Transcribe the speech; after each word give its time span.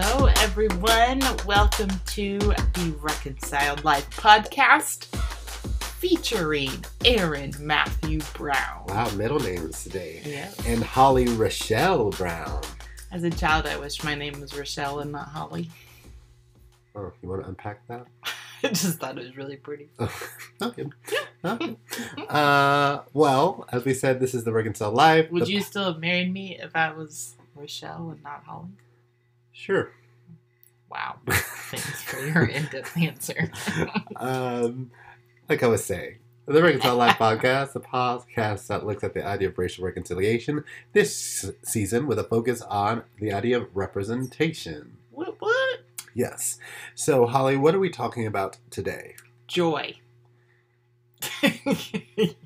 Hello, 0.00 0.26
everyone. 0.42 1.20
Welcome 1.44 1.90
to 2.06 2.38
the 2.38 2.94
Reconciled 3.00 3.82
Life 3.82 4.08
podcast 4.10 5.06
featuring 5.98 6.70
Aaron 7.04 7.52
Matthew 7.58 8.20
Brown. 8.34 8.84
Wow, 8.86 9.10
middle 9.16 9.40
names 9.40 9.82
today. 9.82 10.22
Yeah. 10.24 10.52
And 10.66 10.84
Holly 10.84 11.26
Rochelle 11.26 12.10
Brown. 12.10 12.62
As 13.10 13.24
a 13.24 13.30
child, 13.30 13.66
I 13.66 13.76
wish 13.76 14.04
my 14.04 14.14
name 14.14 14.40
was 14.40 14.56
Rochelle 14.56 15.00
and 15.00 15.10
not 15.10 15.30
Holly. 15.30 15.68
Oh, 16.94 17.12
you 17.20 17.28
want 17.28 17.42
to 17.42 17.48
unpack 17.48 17.84
that? 17.88 18.06
I 18.62 18.68
just 18.68 19.00
thought 19.00 19.18
it 19.18 19.24
was 19.24 19.36
really 19.36 19.56
pretty. 19.56 19.88
okay. 20.62 20.84
okay. 21.44 21.76
Uh, 22.28 23.00
well, 23.14 23.66
as 23.72 23.84
we 23.84 23.94
said, 23.94 24.20
this 24.20 24.32
is 24.32 24.44
the 24.44 24.52
Reconciled 24.52 24.94
Life. 24.94 25.28
Would 25.32 25.46
the- 25.46 25.50
you 25.54 25.60
still 25.60 25.92
have 25.92 26.00
married 26.00 26.32
me 26.32 26.56
if 26.56 26.76
I 26.76 26.92
was 26.92 27.34
Rochelle 27.56 28.10
and 28.10 28.22
not 28.22 28.44
Holly? 28.46 28.68
Sure. 29.58 29.90
Wow. 30.90 31.16
Thanks 31.28 32.02
for 32.02 32.20
your 32.20 32.44
in-depth 32.46 32.96
answer. 32.96 33.50
um, 34.16 34.90
like 35.48 35.62
I 35.62 35.66
was 35.66 35.84
saying, 35.84 36.18
the 36.46 36.62
Reconciled 36.62 36.98
Life 36.98 37.18
podcast, 37.18 37.74
a 37.74 37.80
podcast 37.80 38.68
that 38.68 38.86
looks 38.86 39.04
at 39.04 39.12
the 39.12 39.26
idea 39.26 39.48
of 39.48 39.58
racial 39.58 39.84
reconciliation 39.84 40.64
this 40.94 41.50
season 41.62 42.06
with 42.06 42.18
a 42.18 42.24
focus 42.24 42.62
on 42.62 43.02
the 43.18 43.32
idea 43.32 43.58
of 43.60 43.68
representation. 43.74 44.96
What? 45.10 45.36
What? 45.40 45.80
Yes. 46.14 46.58
So, 46.94 47.26
Holly, 47.26 47.56
what 47.56 47.74
are 47.74 47.78
we 47.78 47.90
talking 47.90 48.26
about 48.26 48.56
today? 48.70 49.14
Joy. 49.46 49.96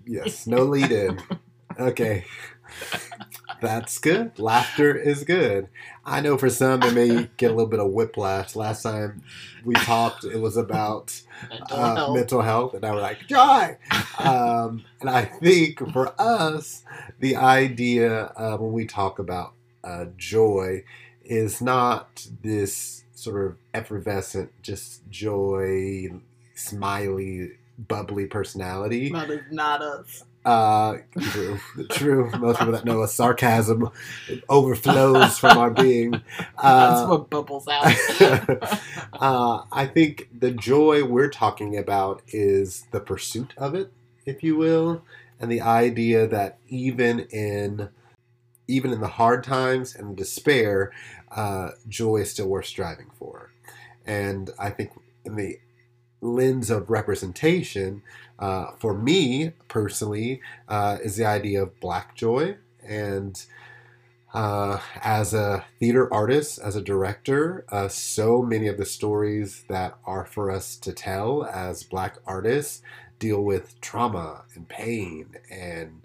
Yes, 0.06 0.46
no 0.46 0.64
lead 0.64 0.90
in. 0.90 1.20
Okay. 1.80 2.26
That's 3.62 3.98
good. 3.98 4.38
Laughter 4.40 4.94
is 4.96 5.22
good. 5.22 5.68
I 6.04 6.20
know 6.20 6.36
for 6.36 6.50
some 6.50 6.82
it 6.82 6.92
may 6.92 7.30
get 7.36 7.52
a 7.52 7.54
little 7.54 7.70
bit 7.70 7.78
of 7.78 7.92
whiplash. 7.92 8.56
Last 8.56 8.82
time 8.82 9.22
we 9.64 9.74
talked, 9.74 10.24
it 10.24 10.40
was 10.40 10.56
about 10.56 11.22
Mental 11.48 11.76
uh, 11.78 11.94
health. 11.94 12.14
mental 12.16 12.42
health, 12.42 12.74
and 12.74 12.84
I 12.84 12.92
was 12.92 13.02
like, 13.02 13.26
joy. 13.28 13.76
Um, 14.18 14.84
and 15.00 15.08
I 15.08 15.24
think 15.24 15.78
for 15.92 16.12
us, 16.20 16.82
the 17.20 17.36
idea 17.36 18.32
uh, 18.36 18.56
when 18.56 18.72
we 18.72 18.84
talk 18.84 19.18
about 19.18 19.52
uh, 19.84 20.06
joy 20.16 20.84
is 21.24 21.62
not 21.62 22.26
this 22.42 23.04
sort 23.14 23.46
of 23.46 23.56
effervescent, 23.74 24.50
just 24.62 25.08
joy, 25.08 26.08
smiley, 26.54 27.52
bubbly 27.78 28.26
personality. 28.26 29.10
That 29.10 29.30
is 29.30 29.42
not 29.50 29.82
us. 29.82 30.24
Uh, 30.44 30.98
true, 31.20 31.58
true. 31.90 32.30
Most 32.38 32.58
people 32.58 32.72
that 32.72 32.84
know 32.84 33.02
us, 33.02 33.14
sarcasm 33.14 33.88
overflows 34.48 35.38
from 35.38 35.56
our 35.56 35.70
being. 35.70 36.10
That's 36.38 37.02
Uh, 37.02 37.06
what 37.06 37.30
bubbles 37.30 37.68
out. 37.68 37.84
uh, 39.20 39.62
I 39.70 39.86
think 39.86 40.28
the 40.36 40.50
joy 40.50 41.04
we're 41.04 41.30
talking 41.30 41.76
about 41.78 42.22
is 42.28 42.86
the 42.90 43.00
pursuit 43.00 43.54
of 43.56 43.74
it, 43.76 43.92
if 44.26 44.42
you 44.42 44.56
will, 44.56 45.02
and 45.38 45.50
the 45.50 45.60
idea 45.60 46.26
that 46.26 46.58
even 46.68 47.20
in 47.30 47.88
even 48.68 48.92
in 48.92 49.00
the 49.00 49.08
hard 49.08 49.44
times 49.44 49.94
and 49.94 50.16
despair, 50.16 50.92
uh, 51.30 51.70
joy 51.88 52.18
is 52.18 52.30
still 52.30 52.48
worth 52.48 52.66
striving 52.66 53.10
for. 53.18 53.50
And 54.06 54.50
I 54.58 54.70
think 54.70 54.92
in 55.24 55.36
the 55.36 55.58
lens 56.22 56.70
of 56.70 56.90
representation, 56.90 58.02
uh, 58.38 58.72
for 58.80 58.94
me 58.94 59.52
personally, 59.68 60.40
uh, 60.68 60.98
is 61.04 61.16
the 61.16 61.26
idea 61.26 61.62
of 61.62 61.80
black 61.80 62.16
joy 62.16 62.56
and 62.86 63.44
uh, 64.34 64.80
as 65.02 65.34
a 65.34 65.64
theater 65.78 66.12
artist, 66.12 66.58
as 66.58 66.74
a 66.76 66.82
director, 66.82 67.64
uh, 67.70 67.88
so 67.88 68.42
many 68.42 68.66
of 68.66 68.78
the 68.78 68.86
stories 68.86 69.64
that 69.68 69.98
are 70.06 70.24
for 70.24 70.50
us 70.50 70.76
to 70.76 70.92
tell 70.92 71.44
as 71.44 71.82
black 71.82 72.16
artists 72.26 72.82
deal 73.18 73.42
with 73.42 73.80
trauma 73.80 74.44
and 74.54 74.68
pain 74.68 75.26
and 75.50 76.02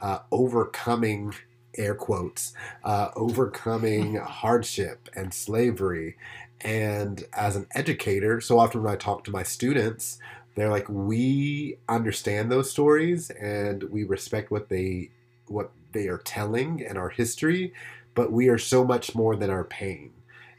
uh, 0.00 0.20
overcoming, 0.32 1.34
air 1.76 1.94
quotes, 1.94 2.54
uh, 2.84 3.10
overcoming 3.14 4.16
hardship 4.24 5.08
and 5.14 5.34
slavery. 5.34 6.16
And 6.62 7.24
as 7.32 7.56
an 7.56 7.66
educator, 7.74 8.40
so 8.40 8.58
often 8.58 8.82
when 8.82 8.92
I 8.92 8.96
talk 8.96 9.24
to 9.24 9.30
my 9.30 9.42
students, 9.42 10.18
they're 10.54 10.70
like, 10.70 10.88
we 10.88 11.78
understand 11.88 12.50
those 12.50 12.70
stories 12.70 13.30
and 13.30 13.82
we 13.84 14.04
respect 14.04 14.50
what 14.50 14.68
they 14.68 15.10
what 15.48 15.70
they 15.92 16.08
are 16.08 16.18
telling 16.18 16.84
and 16.84 16.98
our 16.98 17.08
history, 17.10 17.72
but 18.14 18.32
we 18.32 18.48
are 18.48 18.58
so 18.58 18.84
much 18.84 19.14
more 19.14 19.36
than 19.36 19.50
our 19.50 19.64
pain. 19.64 20.12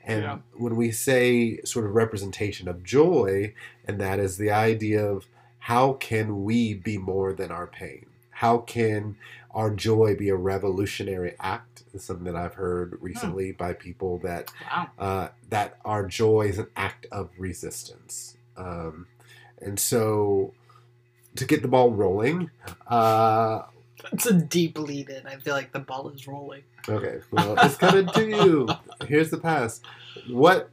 And 0.03 0.21
Yeah. 0.21 0.37
when 0.53 0.75
we 0.77 0.91
say 0.91 1.59
sort 1.63 1.85
of 1.85 1.93
representation 1.95 2.67
of 2.69 2.83
joy, 2.83 3.53
and 3.85 3.99
that 3.99 4.19
is 4.19 4.37
the 4.37 4.51
idea 4.51 5.05
of 5.05 5.25
how 5.59 5.93
can 5.93 6.43
we 6.45 6.73
be 6.73 6.97
more 6.97 7.33
than 7.33 7.51
our 7.51 7.67
pain? 7.67 8.05
How 8.37 8.59
can 8.59 9.15
our 9.49 9.71
joy 9.71 10.15
be 10.15 10.29
a 10.29 10.35
revolutionary 10.35 11.35
act? 11.39 11.85
Is 11.93 12.03
something 12.03 12.25
that 12.25 12.35
I've 12.35 12.53
heard 12.53 12.99
recently 13.01 13.51
by 13.51 13.73
people 13.73 14.19
that 14.19 14.51
wow. 14.69 14.89
uh, 14.99 15.27
that 15.49 15.79
our 15.83 16.05
joy 16.05 16.41
is 16.41 16.59
an 16.59 16.67
act 16.75 17.07
of 17.11 17.31
resistance. 17.39 18.37
Um, 18.55 19.07
and 19.59 19.79
so, 19.79 20.53
to 21.35 21.45
get 21.45 21.63
the 21.63 21.67
ball 21.67 21.89
rolling, 21.89 22.51
uh, 22.85 23.63
It's 24.11 24.27
a 24.27 24.33
deep 24.33 24.77
lead 24.77 25.09
in. 25.09 25.25
I 25.25 25.37
feel 25.37 25.55
like 25.55 25.71
the 25.71 25.79
ball 25.79 26.09
is 26.09 26.27
rolling. 26.27 26.61
okay, 26.87 27.21
well, 27.31 27.55
it's 27.63 27.77
coming 27.77 28.05
to 28.05 28.23
you. 28.23 28.69
Here's 29.07 29.31
the 29.31 29.39
pass. 29.39 29.81
What 30.29 30.69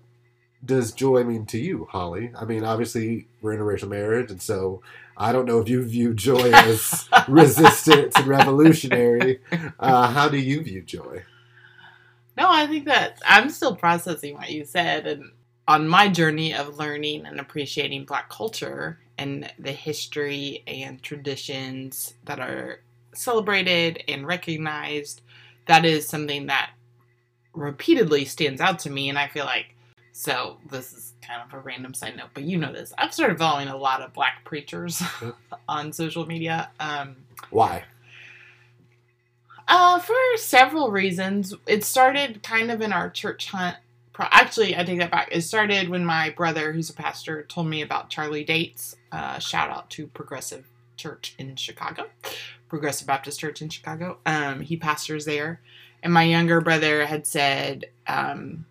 does 0.63 0.93
joy 0.93 1.25
mean 1.25 1.47
to 1.47 1.59
you, 1.59 1.89
Holly? 1.91 2.31
I 2.39 2.45
mean, 2.45 2.63
obviously, 2.63 3.27
we're 3.41 3.55
in 3.55 3.61
a 3.61 3.65
racial 3.65 3.89
marriage, 3.89 4.31
and 4.31 4.43
so 4.43 4.83
I 5.17 5.33
don't 5.33 5.47
know 5.47 5.61
if 5.61 5.69
you 5.69 5.83
view 5.83 6.15
joy 6.15 6.51
as 6.53 7.09
resistance 7.29 8.15
and 8.17 8.27
revolutionary. 8.27 9.41
Uh, 9.79 10.11
how 10.11 10.29
do 10.29 10.39
you 10.39 10.63
view 10.63 10.83
joy? 10.83 11.23
No, 12.37 12.51
I 12.51 12.67
think 12.67 12.87
that 12.87 13.21
I'm 13.27 13.51
still 13.51 13.77
processing 13.77 14.35
what 14.35 14.51
you 14.51 14.65
said. 14.65 15.07
And 15.07 15.33
on 15.69 15.89
my 15.89 16.09
journey 16.09 16.55
of 16.55 16.79
learning 16.79 17.27
and 17.27 17.39
appreciating 17.39 18.05
Black 18.05 18.29
culture 18.29 18.99
and 19.17 19.51
the 19.59 19.73
history 19.73 20.65
and 20.67 21.03
traditions 21.03 22.15
that 22.25 22.41
are 22.41 22.81
celebrated 23.15 24.03
and 24.09 24.27
recognized, 24.27 25.23
that 25.67 25.85
is 25.85 26.09
something 26.09 26.47
that 26.47 26.71
repeatedly 27.53 28.25
stands 28.25 28.61
out 28.61 28.81
to 28.81 28.91
me. 28.91 29.09
And 29.09 29.19
I 29.19 29.29
feel 29.29 29.45
like, 29.45 29.74
so 30.17 30.59
this 30.71 30.93
is 30.93 31.13
kind 31.27 31.43
of 31.43 31.53
a 31.53 31.61
random 31.61 31.93
side 31.93 32.17
note, 32.17 32.29
but 32.35 32.45
you 32.45 32.57
know 32.57 32.73
this. 32.73 32.93
I've 32.97 33.13
started 33.13 33.37
following 33.37 33.67
a 33.67 33.77
lot 33.77 34.01
of 34.01 34.13
Black 34.13 34.45
preachers 34.45 35.03
on 35.69 35.93
social 35.93 36.25
media. 36.25 36.71
Um, 36.79 37.17
Why? 37.51 37.83
uh, 39.67 39.99
for 39.99 40.15
several 40.37 40.93
reasons. 40.93 41.53
It 41.67 41.83
started 41.83 42.45
kind 42.45 42.71
of 42.71 42.81
in 42.81 42.93
our 42.93 43.11
church 43.11 43.51
hunt. 43.51 43.77
Pro- 44.13 44.29
Actually, 44.31 44.77
I 44.77 44.85
take 44.85 45.01
that 45.01 45.11
back. 45.11 45.31
It 45.33 45.41
started 45.41 45.89
when 45.89 46.05
my 46.05 46.31
brother, 46.31 46.73
who's 46.73 46.91
a 46.91 46.95
pastor, 46.95 47.43
told 47.43 47.67
me 47.67 47.83
about 47.83 48.09
Charlie 48.09 48.45
Dates. 48.45 48.95
Uh, 49.11 49.41
shout 49.41 49.69
out 49.69 49.91
to 49.91 50.07
Progressive 50.07 50.71
Church 50.97 51.35
in 51.39 51.57
Chicago, 51.57 52.07
Progressive 52.69 53.09
Baptist 53.09 53.41
Church 53.41 53.61
in 53.61 53.69
Chicago. 53.69 54.19
Um, 54.25 54.61
he 54.61 54.77
pastors 54.77 55.25
there. 55.25 55.61
And 56.05 56.13
my 56.13 56.23
younger 56.23 56.61
brother 56.61 57.05
had 57.07 57.27
said 57.27 57.87
um, 58.07 58.67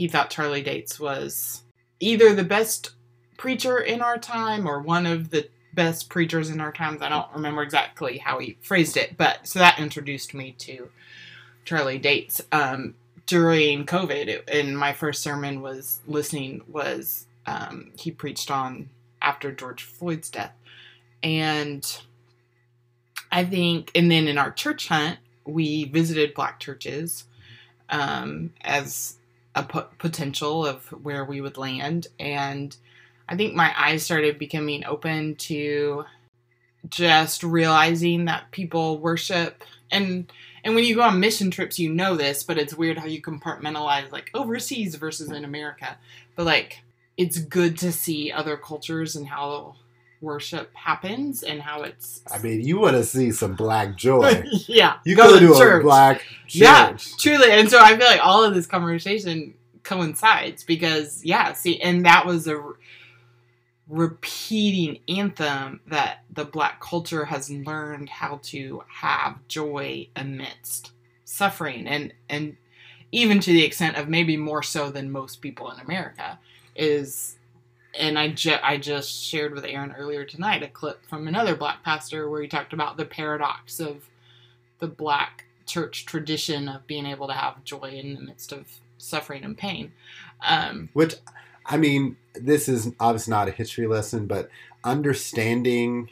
he 0.00 0.08
thought 0.08 0.30
Charlie 0.30 0.62
Dates 0.62 0.98
was 0.98 1.60
either 2.00 2.34
the 2.34 2.42
best 2.42 2.92
preacher 3.36 3.78
in 3.78 4.00
our 4.00 4.16
time 4.16 4.66
or 4.66 4.80
one 4.80 5.04
of 5.04 5.28
the 5.28 5.46
best 5.74 6.08
preachers 6.08 6.48
in 6.48 6.58
our 6.58 6.72
times. 6.72 7.02
I 7.02 7.10
don't 7.10 7.30
remember 7.34 7.60
exactly 7.62 8.16
how 8.16 8.38
he 8.38 8.56
phrased 8.62 8.96
it, 8.96 9.18
but 9.18 9.46
so 9.46 9.58
that 9.58 9.78
introduced 9.78 10.32
me 10.32 10.52
to 10.60 10.88
Charlie 11.66 11.98
Dates. 11.98 12.40
Um, 12.50 12.94
during 13.26 13.84
COVID, 13.84 14.50
and 14.50 14.78
my 14.78 14.94
first 14.94 15.22
sermon 15.22 15.60
was 15.60 16.00
listening 16.06 16.62
was 16.66 17.26
um, 17.44 17.92
he 17.98 18.10
preached 18.10 18.50
on 18.50 18.88
after 19.20 19.52
George 19.52 19.82
Floyd's 19.82 20.30
death, 20.30 20.54
and 21.22 22.00
I 23.30 23.44
think, 23.44 23.90
and 23.94 24.10
then 24.10 24.28
in 24.28 24.38
our 24.38 24.50
church 24.50 24.88
hunt, 24.88 25.18
we 25.44 25.84
visited 25.84 26.32
black 26.32 26.58
churches 26.58 27.24
um, 27.90 28.54
as 28.62 29.18
a 29.54 29.62
potential 29.62 30.64
of 30.64 30.86
where 31.02 31.24
we 31.24 31.40
would 31.40 31.56
land, 31.56 32.06
and 32.18 32.76
I 33.28 33.36
think 33.36 33.54
my 33.54 33.72
eyes 33.76 34.02
started 34.02 34.38
becoming 34.38 34.84
open 34.84 35.36
to 35.36 36.04
just 36.88 37.42
realizing 37.42 38.24
that 38.24 38.50
people 38.50 38.98
worship 38.98 39.62
and 39.90 40.32
and 40.64 40.74
when 40.74 40.84
you 40.84 40.94
go 40.94 41.02
on 41.02 41.20
mission 41.20 41.50
trips 41.50 41.78
you 41.78 41.92
know 41.92 42.16
this 42.16 42.42
but 42.42 42.56
it's 42.56 42.74
weird 42.74 42.98
how 42.98 43.06
you 43.06 43.20
compartmentalize 43.20 44.10
like 44.10 44.30
overseas 44.32 44.94
versus 44.94 45.30
in 45.30 45.44
america 45.44 45.98
but 46.36 46.46
like 46.46 46.80
it's 47.16 47.38
good 47.38 47.76
to 47.76 47.92
see 47.92 48.32
other 48.32 48.56
cultures 48.56 49.14
and 49.14 49.28
how 49.28 49.74
worship 50.20 50.74
happens 50.74 51.42
and 51.42 51.62
how 51.62 51.82
it's 51.82 52.22
I 52.30 52.38
mean, 52.38 52.60
you 52.60 52.78
want 52.78 52.96
to 52.96 53.04
see 53.04 53.30
some 53.30 53.54
black 53.54 53.96
joy. 53.96 54.42
yeah 54.66 54.98
You 55.04 55.16
go 55.16 55.38
to 55.38 55.46
to, 55.46 55.76
a 55.76 55.80
black 55.80 56.18
church. 56.46 56.56
Yeah, 56.56 56.96
truly 57.18 57.50
and 57.50 57.70
so 57.70 57.78
i 57.80 57.96
feel 57.96 58.06
like 58.06 58.20
all 58.22 58.44
of 58.44 58.54
this 58.54 58.66
conversation 58.66 59.54
coincides 59.82 60.64
because 60.64 61.24
yeah, 61.24 61.52
see, 61.52 61.80
and 61.80 62.06
that 62.06 62.26
was 62.26 62.46
a 62.46 62.56
re- 62.58 62.74
repeating 63.88 65.00
anthem 65.08 65.80
that 65.86 66.22
the 66.32 66.44
black 66.44 66.80
culture 66.80 67.24
has 67.24 67.50
learned 67.50 68.08
how 68.08 68.38
to 68.42 68.82
have 68.88 69.36
joy 69.48 70.06
amidst 70.14 70.92
suffering 71.24 71.88
and 71.88 72.12
and 72.28 72.56
even 73.12 73.40
to 73.40 73.52
the 73.52 73.64
extent 73.64 73.96
of 73.96 74.08
maybe 74.08 74.36
more 74.36 74.62
so 74.62 74.90
than 74.90 75.10
most 75.10 75.40
people 75.42 75.70
in 75.72 75.80
America 75.80 76.38
is 76.76 77.36
and 77.98 78.18
I, 78.18 78.28
ju- 78.28 78.56
I 78.62 78.76
just 78.76 79.22
shared 79.24 79.54
with 79.54 79.64
Aaron 79.64 79.94
earlier 79.98 80.24
tonight 80.24 80.62
a 80.62 80.68
clip 80.68 81.04
from 81.06 81.26
another 81.28 81.56
black 81.56 81.82
pastor 81.82 82.28
where 82.28 82.42
he 82.42 82.48
talked 82.48 82.72
about 82.72 82.96
the 82.96 83.04
paradox 83.04 83.80
of 83.80 84.08
the 84.78 84.88
black 84.88 85.44
church 85.66 86.06
tradition 86.06 86.68
of 86.68 86.86
being 86.86 87.06
able 87.06 87.26
to 87.28 87.32
have 87.32 87.62
joy 87.64 87.90
in 87.90 88.14
the 88.14 88.20
midst 88.20 88.52
of 88.52 88.66
suffering 88.98 89.44
and 89.44 89.56
pain. 89.56 89.92
Um, 90.46 90.88
Which, 90.92 91.14
I 91.66 91.76
mean, 91.76 92.16
this 92.34 92.68
is 92.68 92.92
obviously 92.98 93.30
not 93.30 93.48
a 93.48 93.52
history 93.52 93.86
lesson, 93.86 94.26
but 94.26 94.48
understanding, 94.84 96.10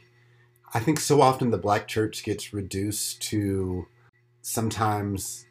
I 0.74 0.80
think 0.80 1.00
so 1.00 1.20
often 1.20 1.50
the 1.50 1.58
black 1.58 1.88
church 1.88 2.22
gets 2.24 2.52
reduced 2.52 3.22
to 3.22 3.86
sometimes 4.42 5.46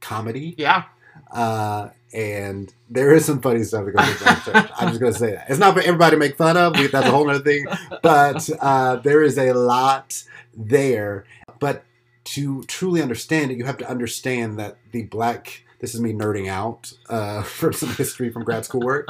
comedy. 0.00 0.54
yeah, 0.58 0.84
Uh, 1.30 1.88
and 2.12 2.72
there 2.90 3.14
is 3.14 3.24
some 3.24 3.40
funny 3.40 3.64
stuff 3.64 3.86
that 3.86 3.92
goes 3.92 4.22
on 4.22 4.34
in 4.34 4.42
church. 4.42 4.70
I'm 4.76 4.88
just 4.88 5.00
to 5.00 5.12
say 5.14 5.32
that. 5.32 5.46
It's 5.48 5.58
not 5.58 5.74
for 5.74 5.80
everybody 5.80 6.16
to 6.16 6.18
make 6.18 6.36
fun 6.36 6.56
of. 6.56 6.76
We, 6.76 6.86
that's 6.88 7.06
a 7.06 7.10
whole 7.10 7.28
other 7.28 7.42
thing. 7.42 7.66
But 8.02 8.48
uh, 8.60 8.96
there 8.96 9.22
is 9.22 9.38
a 9.38 9.52
lot 9.52 10.22
there. 10.54 11.24
But 11.58 11.84
to 12.24 12.62
truly 12.64 13.00
understand 13.02 13.50
it, 13.50 13.56
you 13.56 13.64
have 13.64 13.78
to 13.78 13.88
understand 13.88 14.58
that 14.58 14.76
the 14.92 15.04
black. 15.04 15.64
This 15.80 15.94
is 15.94 16.00
me 16.00 16.12
nerding 16.12 16.48
out 16.48 16.92
uh, 17.08 17.42
from 17.42 17.72
some 17.72 17.88
history 17.90 18.30
from 18.30 18.44
grad 18.44 18.64
school 18.64 18.82
work. 18.82 19.08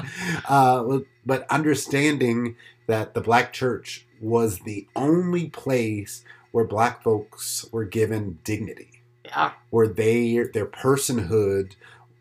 Uh, 0.49 1.01
but 1.27 1.51
understanding 1.51 2.57
that 2.87 3.15
the 3.15 3.21
black 3.21 3.53
church 3.53 4.07
was 4.21 4.61
the 4.61 4.87
only 4.97 5.51
place 5.51 6.25
where 6.53 6.65
black 6.65 7.03
folks 7.03 7.67
were 7.73 7.85
given 7.85 8.39
dignity 8.45 8.92
yeah, 9.37 9.53
where 9.71 9.89
they 9.89 10.45
their 10.53 10.67
personhood 10.67 11.73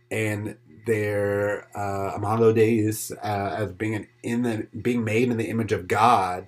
and 0.10 0.58
their 0.86 1.68
uh, 1.78 2.16
imago 2.16 2.52
Dei 2.52 2.88
uh, 2.88 3.16
as 3.24 3.72
being 3.74 3.96
an, 3.96 4.08
in 4.24 4.42
the 4.44 4.68
being 4.82 5.04
made 5.04 5.30
in 5.30 5.38
the 5.38 5.50
image 5.50 5.72
of 5.72 5.88
God 5.88 6.48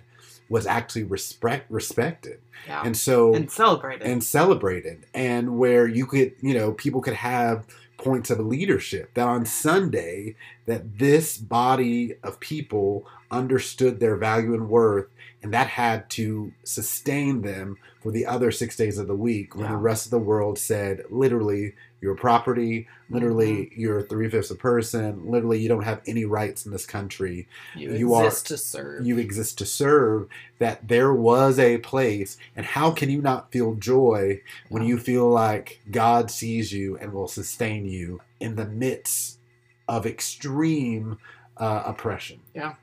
was 0.49 0.65
actually 0.65 1.03
respect 1.03 1.69
respected, 1.69 2.39
yeah, 2.67 2.81
and 2.83 2.95
so 2.97 3.33
and 3.33 3.51
celebrated. 3.51 4.07
and 4.07 4.23
celebrated, 4.23 5.05
and 5.13 5.57
where 5.57 5.87
you 5.87 6.05
could 6.05 6.33
you 6.41 6.53
know 6.53 6.73
people 6.73 7.01
could 7.01 7.13
have 7.13 7.65
points 7.97 8.29
of 8.29 8.39
leadership 8.39 9.13
that 9.13 9.27
on 9.27 9.45
Sunday 9.45 10.35
that 10.65 10.99
this 10.99 11.37
body 11.37 12.15
of 12.23 12.39
people 12.39 13.07
understood 13.37 13.99
their 13.99 14.15
value 14.15 14.53
and 14.53 14.69
worth 14.69 15.07
and 15.41 15.53
that 15.53 15.67
had 15.67 16.09
to 16.09 16.53
sustain 16.63 17.41
them 17.41 17.75
for 18.01 18.11
the 18.11 18.25
other 18.25 18.49
six 18.51 18.77
days 18.77 18.97
of 18.97 19.07
the 19.07 19.15
week 19.15 19.55
when 19.55 19.65
Yeah. 19.65 19.71
the 19.71 19.77
rest 19.77 20.05
of 20.05 20.11
the 20.11 20.19
world 20.19 20.57
said 20.57 21.03
literally 21.09 21.73
you're 22.01 22.15
property 22.15 22.87
literally 23.09 23.53
Mm-hmm. 23.53 23.81
you're 23.81 24.01
three-fifths 24.03 24.51
a 24.51 24.55
person 24.55 25.25
literally 25.31 25.59
you 25.59 25.69
don't 25.69 25.83
have 25.91 26.01
any 26.05 26.25
rights 26.25 26.65
in 26.65 26.71
this 26.71 26.85
country 26.85 27.47
you, 27.75 27.93
you 27.93 28.13
are- 28.13 28.25
exist 28.25 28.47
to 28.47 28.57
serve. 28.57 29.05
you 29.07 29.17
exist 29.17 29.57
to 29.59 29.65
serve 29.65 30.27
that 30.59 30.87
there 30.87 31.13
was 31.13 31.57
a 31.59 31.77
place 31.79 32.37
and 32.55 32.65
how 32.65 32.91
can 32.91 33.09
you 33.09 33.21
not 33.21 33.51
feel 33.51 33.73
joy 33.75 34.39
when 34.69 34.83
you 34.83 34.97
feel 34.97 35.27
like 35.29 35.81
god 35.91 36.29
sees 36.29 36.71
you 36.71 36.97
and 36.97 37.11
will 37.13 37.27
sustain 37.27 37.85
you 37.85 38.21
in 38.39 38.55
the 38.55 38.65
midst 38.67 39.39
of 39.87 40.05
extreme 40.05 41.17
uh, 41.57 41.83
oppression 41.85 42.39
Yeah. 42.53 42.73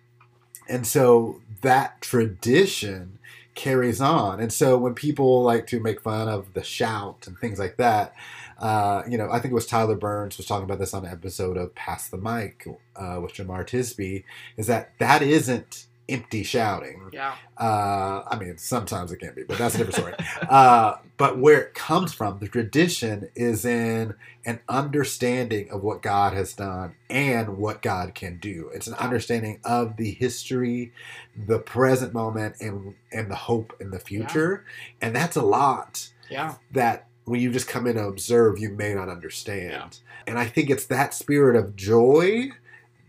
And 0.70 0.86
so 0.86 1.40
that 1.60 2.00
tradition 2.00 3.18
carries 3.56 4.00
on 4.00 4.40
and 4.40 4.52
so 4.52 4.78
when 4.78 4.94
people 4.94 5.42
like 5.42 5.66
to 5.66 5.80
make 5.80 6.00
fun 6.00 6.28
of 6.28 6.54
the 6.54 6.62
shout 6.62 7.26
and 7.26 7.36
things 7.36 7.58
like 7.58 7.76
that 7.76 8.14
uh, 8.60 9.02
you 9.08 9.16
know, 9.16 9.30
I 9.30 9.38
think 9.38 9.52
it 9.52 9.54
was 9.54 9.66
Tyler 9.66 9.96
Burns 9.96 10.36
was 10.36 10.46
talking 10.46 10.64
about 10.64 10.78
this 10.78 10.92
on 10.92 11.06
an 11.06 11.12
episode 11.12 11.56
of 11.56 11.74
Pass 11.74 12.08
the 12.08 12.18
Mic 12.18 12.66
uh, 12.94 13.18
with 13.22 13.32
Jemar 13.32 13.66
Tisby. 13.66 14.24
Is 14.58 14.66
that 14.66 14.92
that 14.98 15.22
isn't 15.22 15.86
empty 16.10 16.42
shouting? 16.42 17.10
yeah, 17.12 17.34
Uh, 17.56 18.22
I 18.26 18.36
mean, 18.38 18.58
sometimes 18.58 19.12
it 19.12 19.18
can 19.18 19.34
be, 19.34 19.44
but 19.44 19.58
that's 19.58 19.74
a 19.76 19.78
different 19.78 19.96
story. 19.96 20.14
uh, 20.50 20.96
but 21.16 21.38
where 21.38 21.60
it 21.60 21.74
comes 21.74 22.12
from, 22.12 22.38
the 22.38 22.48
tradition 22.48 23.28
is 23.34 23.64
in 23.64 24.14
an 24.44 24.60
understanding 24.68 25.70
of 25.70 25.82
what 25.82 26.02
God 26.02 26.32
has 26.32 26.52
done 26.52 26.94
and 27.08 27.56
what 27.58 27.82
God 27.82 28.14
can 28.14 28.38
do. 28.38 28.70
It's 28.74 28.86
an 28.86 28.94
understanding 28.94 29.60
of 29.64 29.96
the 29.96 30.10
history, 30.12 30.92
the 31.36 31.58
present 31.58 32.12
moment, 32.12 32.56
and 32.60 32.94
and 33.12 33.30
the 33.30 33.36
hope 33.36 33.74
in 33.80 33.90
the 33.90 34.00
future. 34.00 34.64
And 35.00 35.14
that's 35.14 35.36
a 35.36 35.42
lot 35.42 36.08
yeah, 36.30 36.54
that 36.72 37.06
when 37.24 37.40
you 37.40 37.52
just 37.52 37.68
come 37.68 37.86
in 37.86 37.96
and 37.96 38.08
observe, 38.08 38.58
you 38.58 38.70
may 38.70 38.94
not 38.94 39.08
understand. 39.08 39.70
Yeah. 39.72 39.88
And 40.26 40.38
I 40.38 40.46
think 40.46 40.70
it's 40.70 40.86
that 40.86 41.14
spirit 41.14 41.56
of 41.56 41.76
joy 41.76 42.50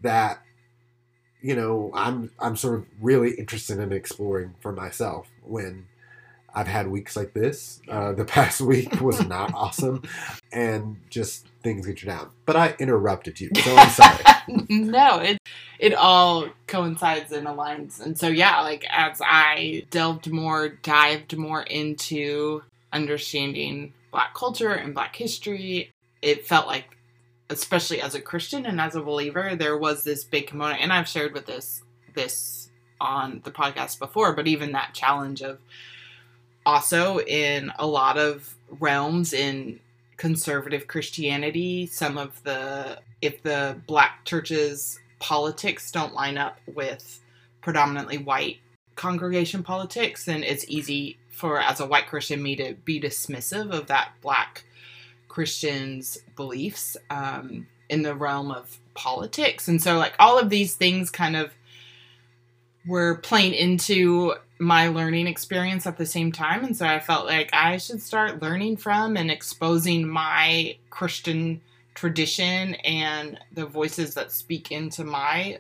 that 0.02 0.42
you 1.42 1.56
know 1.56 1.92
I'm 1.94 2.32
I'm 2.40 2.56
sort 2.56 2.76
of 2.76 2.86
really 3.00 3.32
interested 3.32 3.80
in 3.80 3.92
exploring 3.92 4.56
for 4.60 4.72
myself 4.72 5.28
when 5.44 5.88
I've 6.54 6.68
had 6.68 6.88
weeks 6.88 7.16
like 7.16 7.34
this. 7.34 7.82
Uh, 7.88 8.14
the 8.14 8.26
past 8.38 8.62
week 8.62 9.02
was 9.02 9.26
not 9.26 9.54
awesome, 9.54 10.04
and 10.52 10.98
just 11.10 11.48
things 11.64 11.86
get 11.86 12.02
you 12.02 12.10
down. 12.10 12.30
But 12.46 12.56
I 12.56 12.76
interrupted 12.80 13.40
you, 13.40 13.50
so 13.56 13.76
I'm 13.76 13.90
sorry. 13.90 14.24
no, 14.70 15.20
it 15.20 15.38
it 15.80 15.94
all 15.94 16.50
coincides 16.68 17.32
and 17.32 17.48
aligns. 17.48 18.00
And 18.02 18.18
so 18.18 18.28
yeah, 18.28 18.62
like 18.62 18.86
as 18.90 19.22
I 19.24 19.86
delved 19.90 20.32
more, 20.32 20.70
dived 20.70 21.38
more 21.38 21.64
into 21.64 22.64
understanding 22.94 23.94
black 24.12 24.34
culture 24.36 24.74
and 24.74 24.94
black 24.94 25.16
history, 25.16 25.92
it 26.22 26.46
felt 26.46 26.68
like 26.68 26.98
especially 27.52 28.02
as 28.02 28.16
a 28.16 28.22
Christian 28.22 28.66
and 28.66 28.80
as 28.80 28.96
a 28.96 29.02
believer, 29.02 29.56
there 29.56 29.78
was 29.78 30.04
this 30.04 30.24
big 30.24 30.48
component 30.48 30.82
and 30.82 30.92
I've 30.92 31.08
shared 31.08 31.34
with 31.34 31.46
this 31.46 31.84
this 32.14 32.70
on 33.00 33.42
the 33.44 33.52
podcast 33.52 34.00
before, 34.00 34.34
but 34.34 34.48
even 34.48 34.72
that 34.72 34.94
challenge 34.94 35.42
of 35.42 35.60
also 36.66 37.20
in 37.20 37.72
a 37.78 37.86
lot 37.86 38.18
of 38.18 38.56
realms 38.80 39.34
in 39.34 39.80
conservative 40.18 40.88
Christianity, 40.88 41.88
some 41.88 42.18
of 42.18 42.42
the 42.44 43.00
if 43.22 43.44
the 43.44 43.80
black 43.88 44.24
churches 44.26 45.00
politics 45.20 45.92
don't 45.92 46.14
line 46.14 46.38
up 46.38 46.60
with 46.74 47.20
predominantly 47.62 48.18
white 48.18 48.58
congregation 48.96 49.64
politics, 49.64 50.26
then 50.26 50.44
it's 50.44 50.66
easy 50.68 51.18
for 51.30 51.60
as 51.60 51.80
a 51.80 51.86
white 51.86 52.08
Christian 52.08 52.42
me 52.42 52.56
to 52.56 52.76
be 52.86 53.00
dismissive 53.00 53.72
of 53.72 53.88
that 53.88 54.12
black 54.22 54.64
Christian's 55.32 56.18
beliefs 56.36 56.98
um, 57.10 57.66
in 57.88 58.02
the 58.02 58.14
realm 58.14 58.52
of 58.52 58.78
politics. 58.96 59.70
And 59.70 59.82
so 59.82 59.98
like 59.98 60.14
all 60.20 60.38
of 60.38 60.50
these 60.50 60.76
things 60.76 61.10
kind 61.10 61.38
of 61.38 61.54
were 62.86 63.16
playing 63.16 63.54
into 63.54 64.34
my 64.60 64.90
learning 64.90 65.28
experience 65.28 65.88
at 65.88 65.98
the 65.98 66.06
same 66.06 66.34
time. 66.34 66.66
And 66.66 66.76
so 66.76 66.86
I 66.86 67.00
felt 67.00 67.28
like 67.28 67.50
I 67.54 67.78
should 67.78 68.02
start 68.02 68.42
learning 68.42 68.76
from 68.76 69.16
and 69.16 69.32
exposing 69.32 70.06
my 70.06 70.76
Christian 70.90 71.62
tradition 71.94 72.76
and 72.84 73.40
the 73.54 73.66
voices 73.66 74.14
that 74.16 74.34
speak 74.34 74.70
into 74.70 75.06
my 75.06 75.60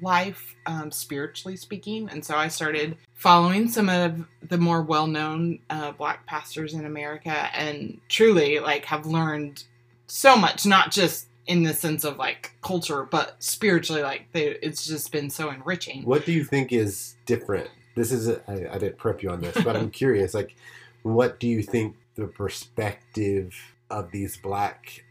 life, 0.00 0.54
um, 0.66 0.90
spiritually 0.90 1.56
speaking. 1.56 2.08
And 2.10 2.24
so 2.24 2.36
I 2.36 2.48
started 2.48 2.96
following 3.14 3.68
some 3.68 3.88
of 3.88 4.26
the 4.42 4.58
more 4.58 4.82
well 4.82 5.06
known 5.06 5.60
uh, 5.70 5.92
black 5.92 6.26
pastors 6.26 6.74
in 6.74 6.84
America 6.84 7.50
and 7.54 8.00
truly 8.08 8.58
like 8.58 8.84
have 8.86 9.06
learned 9.06 9.64
so 10.06 10.36
much, 10.36 10.66
not 10.66 10.90
just 10.90 11.28
in 11.46 11.62
the 11.62 11.74
sense 11.74 12.04
of 12.04 12.18
like 12.18 12.52
culture, 12.62 13.04
but 13.04 13.36
spiritually, 13.38 14.02
like 14.02 14.26
they, 14.32 14.48
it's 14.62 14.86
just 14.86 15.12
been 15.12 15.30
so 15.30 15.50
enriching. 15.50 16.02
What 16.04 16.24
do 16.24 16.32
you 16.32 16.44
think 16.44 16.72
is 16.72 17.16
different? 17.24 17.70
This 17.94 18.12
is 18.12 18.28
a, 18.28 18.42
I, 18.48 18.74
I 18.74 18.78
didn't 18.78 18.98
prep 18.98 19.22
you 19.22 19.30
on 19.30 19.40
this, 19.40 19.56
but 19.62 19.76
I'm 19.76 19.90
curious. 20.02 20.34
Like, 20.34 20.54
what 21.02 21.40
do 21.40 21.48
you 21.48 21.62
think 21.62 21.96
the 22.16 22.26
perspective 22.26 23.54
of 23.90 24.10
these 24.10 24.36
black 24.36 25.04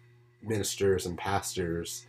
ministers 0.44 1.06
and 1.06 1.18
pastors? 1.18 2.06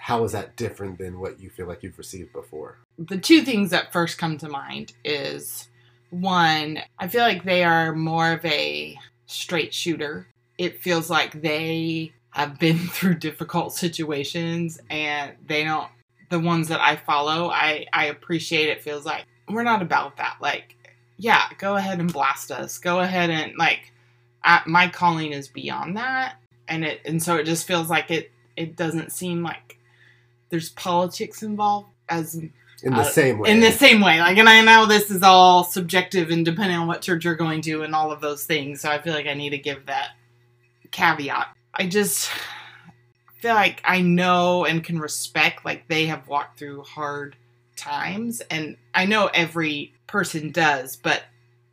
How 0.00 0.24
is 0.24 0.32
that 0.32 0.56
different 0.56 0.98
than 0.98 1.20
what 1.20 1.40
you 1.40 1.50
feel 1.50 1.66
like 1.66 1.82
you've 1.82 1.98
received 1.98 2.32
before? 2.32 2.78
the 2.98 3.18
two 3.18 3.42
things 3.42 3.70
that 3.70 3.92
first 3.92 4.18
come 4.18 4.36
to 4.38 4.48
mind 4.48 4.92
is 5.04 5.68
one, 6.10 6.80
I 6.98 7.08
feel 7.08 7.22
like 7.22 7.44
they 7.44 7.64
are 7.64 7.94
more 7.94 8.32
of 8.32 8.44
a 8.44 8.98
straight 9.26 9.72
shooter. 9.72 10.26
It 10.58 10.82
feels 10.82 11.08
like 11.08 11.40
they 11.40 12.12
have 12.30 12.58
been 12.58 12.78
through 12.88 13.14
difficult 13.14 13.72
situations 13.74 14.80
and 14.90 15.32
they 15.46 15.64
don't 15.64 15.88
the 16.28 16.38
ones 16.38 16.68
that 16.68 16.80
I 16.80 16.94
follow, 16.94 17.50
I 17.50 17.86
I 17.92 18.06
appreciate 18.06 18.68
it 18.68 18.82
feels 18.82 19.04
like 19.04 19.24
we're 19.48 19.64
not 19.64 19.82
about 19.82 20.18
that. 20.18 20.36
Like, 20.40 20.76
yeah, 21.16 21.42
go 21.58 21.76
ahead 21.76 21.98
and 21.98 22.12
blast 22.12 22.52
us. 22.52 22.78
Go 22.78 23.00
ahead 23.00 23.30
and 23.30 23.56
like 23.56 23.92
my 24.66 24.88
calling 24.88 25.32
is 25.32 25.48
beyond 25.48 25.96
that 25.96 26.36
and 26.68 26.84
it 26.84 27.00
and 27.04 27.22
so 27.22 27.36
it 27.36 27.44
just 27.44 27.66
feels 27.66 27.90
like 27.90 28.10
it 28.10 28.30
it 28.56 28.76
doesn't 28.76 29.12
seem 29.12 29.42
like 29.42 29.76
there's 30.50 30.70
politics 30.70 31.42
involved 31.42 31.88
as 32.08 32.34
in 32.34 32.52
the 32.82 33.00
uh, 33.00 33.04
same 33.04 33.38
way. 33.38 33.50
in 33.50 33.60
the 33.60 33.72
same 33.72 34.00
way. 34.00 34.20
Like, 34.20 34.38
and 34.38 34.48
I 34.48 34.62
know 34.62 34.86
this 34.86 35.10
is 35.10 35.22
all 35.22 35.64
subjective 35.64 36.30
and 36.30 36.44
depending 36.44 36.76
on 36.76 36.86
what 36.86 37.02
church 37.02 37.24
you're 37.24 37.34
going 37.34 37.62
to 37.62 37.82
and 37.82 37.94
all 37.94 38.12
of 38.12 38.20
those 38.20 38.44
things. 38.44 38.80
So 38.80 38.90
I 38.90 39.00
feel 39.00 39.14
like 39.14 39.26
I 39.26 39.34
need 39.34 39.50
to 39.50 39.58
give 39.58 39.86
that 39.86 40.10
caveat. 40.90 41.48
I 41.74 41.86
just 41.86 42.30
feel 43.40 43.54
like 43.54 43.80
I 43.84 44.02
know 44.02 44.64
and 44.64 44.84
can 44.84 44.98
respect 44.98 45.64
like 45.64 45.88
they 45.88 46.06
have 46.06 46.28
walked 46.28 46.58
through 46.58 46.82
hard 46.82 47.36
times, 47.76 48.42
and 48.50 48.76
I 48.94 49.06
know 49.06 49.30
every 49.32 49.94
person 50.06 50.50
does, 50.50 50.96
but 50.96 51.22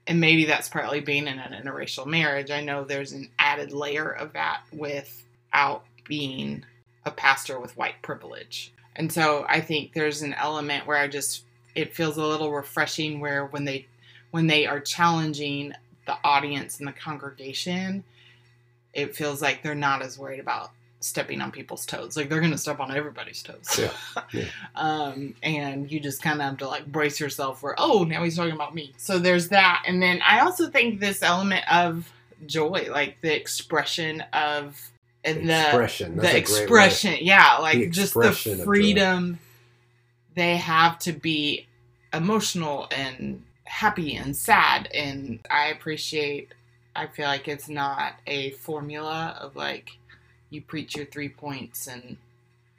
and 0.05 0.21
maybe 0.21 0.45
that's 0.45 0.69
partly 0.69 1.01
being 1.01 1.27
in 1.27 1.37
an 1.37 1.51
interracial 1.51 2.05
marriage. 2.05 2.49
I 2.49 2.61
know 2.61 2.85
there's 2.85 3.11
an 3.11 3.29
added 3.37 3.73
layer 3.73 4.09
of 4.09 4.33
that 4.33 4.61
without 4.71 5.83
being 6.05 6.63
a 7.07 7.11
pastor 7.11 7.59
with 7.59 7.75
white 7.77 8.01
privilege. 8.01 8.71
And 8.95 9.11
so 9.11 9.45
I 9.47 9.61
think 9.61 9.93
there's 9.93 10.21
an 10.21 10.33
element 10.33 10.85
where 10.85 10.97
I 10.97 11.07
just 11.07 11.43
it 11.75 11.93
feels 11.93 12.17
a 12.17 12.25
little 12.25 12.51
refreshing 12.51 13.19
where 13.19 13.45
when 13.45 13.65
they 13.65 13.87
when 14.31 14.47
they 14.47 14.65
are 14.65 14.79
challenging 14.79 15.73
the 16.05 16.17
audience 16.23 16.79
and 16.79 16.87
the 16.87 16.93
congregation, 16.93 18.03
it 18.93 19.15
feels 19.15 19.41
like 19.41 19.61
they're 19.61 19.75
not 19.75 20.01
as 20.01 20.17
worried 20.17 20.39
about 20.39 20.71
stepping 20.99 21.41
on 21.41 21.51
people's 21.51 21.85
toes. 21.85 22.17
Like 22.17 22.29
they're 22.29 22.41
gonna 22.41 22.57
step 22.57 22.79
on 22.79 22.95
everybody's 22.95 23.43
toes. 23.43 23.79
Yeah, 23.79 24.21
yeah. 24.33 24.45
um, 24.75 25.35
and 25.43 25.91
you 25.91 25.99
just 25.99 26.21
kind 26.21 26.41
of 26.41 26.47
have 26.47 26.57
to 26.57 26.67
like 26.67 26.91
brace 26.91 27.19
yourself 27.19 27.59
for 27.59 27.75
oh 27.77 28.03
now 28.03 28.23
he's 28.23 28.35
talking 28.35 28.53
about 28.53 28.73
me. 28.73 28.93
So 28.97 29.19
there's 29.19 29.49
that, 29.49 29.83
and 29.87 30.01
then 30.01 30.21
I 30.25 30.39
also 30.39 30.69
think 30.69 30.99
this 30.99 31.21
element 31.21 31.63
of 31.71 32.11
joy, 32.47 32.87
like 32.89 33.21
the 33.21 33.35
expression 33.35 34.21
of 34.33 34.91
and 35.23 35.49
the 35.49 35.59
expression. 35.61 36.15
That's 36.17 36.31
the 36.31 36.37
a 36.37 36.41
great 36.41 36.69
word. 36.69 36.83
expression 36.83 37.17
yeah 37.25 37.57
like 37.57 37.79
The 37.79 37.89
just 37.89 38.13
the 38.13 38.31
freedom 38.33 39.39
they 40.35 40.57
have 40.57 40.99
to 40.99 41.13
be 41.13 41.65
emotional 42.13 42.87
and 42.91 43.43
happy 43.65 44.15
and 44.15 44.35
sad 44.35 44.87
and 44.93 45.39
i 45.51 45.67
appreciate 45.67 46.53
i 46.95 47.05
feel 47.05 47.25
like 47.27 47.47
it's 47.47 47.67
not 47.67 48.13
a 48.25 48.51
formula 48.51 49.37
of 49.41 49.55
like 49.57 49.97
you 50.49 50.61
preach 50.61 50.95
your 50.95 51.05
three 51.05 51.27
points 51.27 51.87
and 51.87 52.15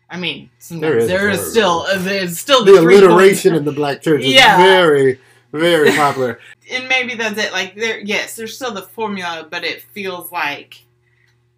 i 0.09 0.17
mean 0.19 0.49
sometimes 0.59 1.03
is 1.03 1.09
there 1.09 1.29
is 1.29 1.51
still 1.51 1.85
there's 1.99 2.39
still 2.39 2.65
The 2.65 2.73
the, 2.73 2.81
alliteration 2.81 3.55
in 3.55 3.65
the 3.67 3.73
black 3.73 4.01
church 4.03 4.23
is 4.23 4.33
Yeah. 4.33 4.57
very, 4.57 5.21
very 5.53 5.91
popular. 5.97 6.39
and 6.73 6.89
maybe 6.89 7.15
that's 7.17 7.39
it 7.39 7.53
like 7.53 7.75
there 7.75 7.99
yes 8.01 8.35
there's 8.37 8.55
still 8.57 8.73
the 8.73 8.83
formula 8.83 9.47
but 9.51 9.63
it 9.65 9.83
feels 9.83 10.33
like 10.33 10.85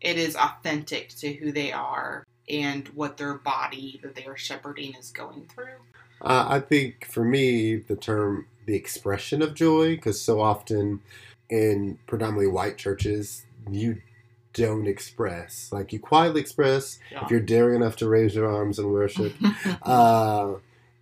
it 0.01 0.17
is 0.17 0.37
authentic 0.37 1.09
to 1.11 1.33
who 1.33 1.53
they 1.53 1.73
are 1.73 2.25
and 2.49 2.89
what 2.89 3.17
their 3.17 3.35
body 3.35 4.01
that 4.03 4.15
they 4.15 4.25
are 4.25 4.37
shepherding 4.37 4.95
is 4.99 5.11
going 5.11 5.47
through 5.55 5.79
Uh, 6.23 6.47
I 6.49 6.61
think 6.61 7.07
for 7.07 7.25
me, 7.25 7.77
the 7.77 7.97
term 7.97 8.47
the 8.67 8.75
expression 8.77 9.41
of 9.43 9.55
joy, 9.55 9.97
because 9.97 10.21
so 10.21 10.41
often 10.41 11.01
in 11.49 11.99
predominantly 12.07 12.47
white 12.47 12.77
churches, 12.77 13.47
you 13.71 14.01
don't 14.53 14.87
express. 14.87 15.71
Like 15.73 15.93
you 15.93 15.99
quietly 15.99 16.41
express 16.43 16.99
Yeah. 17.11 17.25
if 17.25 17.31
you're 17.31 17.41
daring 17.41 17.77
enough 17.77 17.97
to 17.97 18.09
raise 18.09 18.35
your 18.35 18.53
arms 18.53 18.79
and 18.79 18.93
worship. 18.93 19.33
uh, 19.83 20.55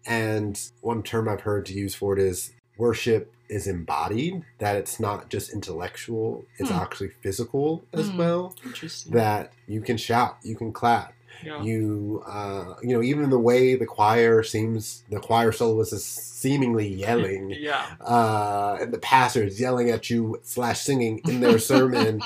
and 0.06 0.60
one 0.80 1.02
term 1.02 1.28
I've 1.28 1.40
heard 1.42 1.66
to 1.66 1.74
use 1.74 1.94
for 1.94 2.12
it 2.16 2.20
is 2.20 2.52
worship 2.78 3.32
is 3.48 3.66
embodied, 3.66 4.42
that 4.58 4.76
it's 4.76 4.98
not 5.00 5.28
just 5.30 5.52
intellectual, 5.52 6.44
it's 6.58 6.70
Hmm. 6.70 6.76
actually 6.76 7.10
physical 7.22 7.84
as 7.92 8.08
Hmm. 8.08 8.18
well. 8.18 8.54
Interesting. 8.64 9.12
That 9.12 9.52
you 9.66 9.80
can 9.80 9.96
shout, 9.96 10.36
you 10.42 10.54
can 10.56 10.72
clap, 10.72 11.14
yeah. 11.44 11.62
you 11.62 12.22
uh, 12.26 12.74
you 12.82 12.92
know 12.94 13.02
even 13.02 13.30
the 13.30 13.38
way 13.38 13.74
the 13.76 13.86
choir 13.86 14.42
seems 14.42 15.04
the 15.08 15.20
choir 15.20 15.52
soloist 15.52 15.92
is 15.92 16.04
seemingly 16.04 16.88
yelling 16.88 17.50
yeah. 17.58 17.86
uh, 18.00 18.76
and 18.80 18.92
the 18.92 18.98
pastor 18.98 19.44
is 19.44 19.60
yelling 19.60 19.88
at 19.90 20.10
you 20.10 20.40
slash 20.42 20.80
singing 20.80 21.20
in 21.28 21.40
their 21.40 21.58
sermon 21.72 22.20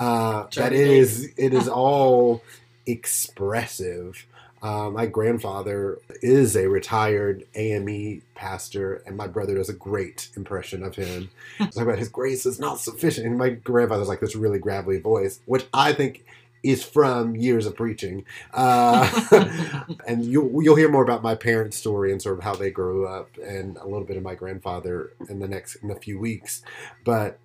uh, 0.00 0.46
that 0.56 0.72
it 0.72 0.86
is 0.88 1.30
it 1.36 1.54
is 1.54 1.68
all 1.68 2.42
expressive 2.86 4.26
uh, 4.62 4.90
my 4.90 5.06
grandfather 5.06 5.98
is 6.22 6.56
a 6.56 6.68
retired 6.68 7.46
AME 7.54 8.22
pastor, 8.34 9.02
and 9.06 9.16
my 9.16 9.26
brother 9.26 9.54
does 9.54 9.68
a 9.68 9.74
great 9.74 10.30
impression 10.36 10.82
of 10.82 10.96
him. 10.96 11.30
Talk 11.58 11.76
about 11.76 11.98
his 11.98 12.08
grace 12.08 12.46
is 12.46 12.58
not 12.58 12.80
sufficient. 12.80 13.26
And 13.26 13.38
my 13.38 13.50
grandfather's 13.50 14.08
like 14.08 14.20
this 14.20 14.34
really 14.34 14.58
gravelly 14.58 14.98
voice, 14.98 15.40
which 15.46 15.66
I 15.74 15.92
think 15.92 16.24
is 16.62 16.82
from 16.82 17.36
years 17.36 17.66
of 17.66 17.76
preaching. 17.76 18.24
Uh, 18.52 19.08
and 20.06 20.24
you'll 20.24 20.62
you'll 20.62 20.76
hear 20.76 20.90
more 20.90 21.02
about 21.02 21.22
my 21.22 21.34
parents' 21.34 21.76
story 21.76 22.10
and 22.10 22.20
sort 22.20 22.38
of 22.38 22.44
how 22.44 22.54
they 22.54 22.70
grew 22.70 23.06
up, 23.06 23.30
and 23.38 23.76
a 23.76 23.84
little 23.84 24.04
bit 24.04 24.16
of 24.16 24.22
my 24.22 24.34
grandfather 24.34 25.12
in 25.28 25.38
the 25.38 25.48
next 25.48 25.76
in 25.76 25.90
a 25.90 25.96
few 25.96 26.18
weeks. 26.18 26.62
But 27.04 27.38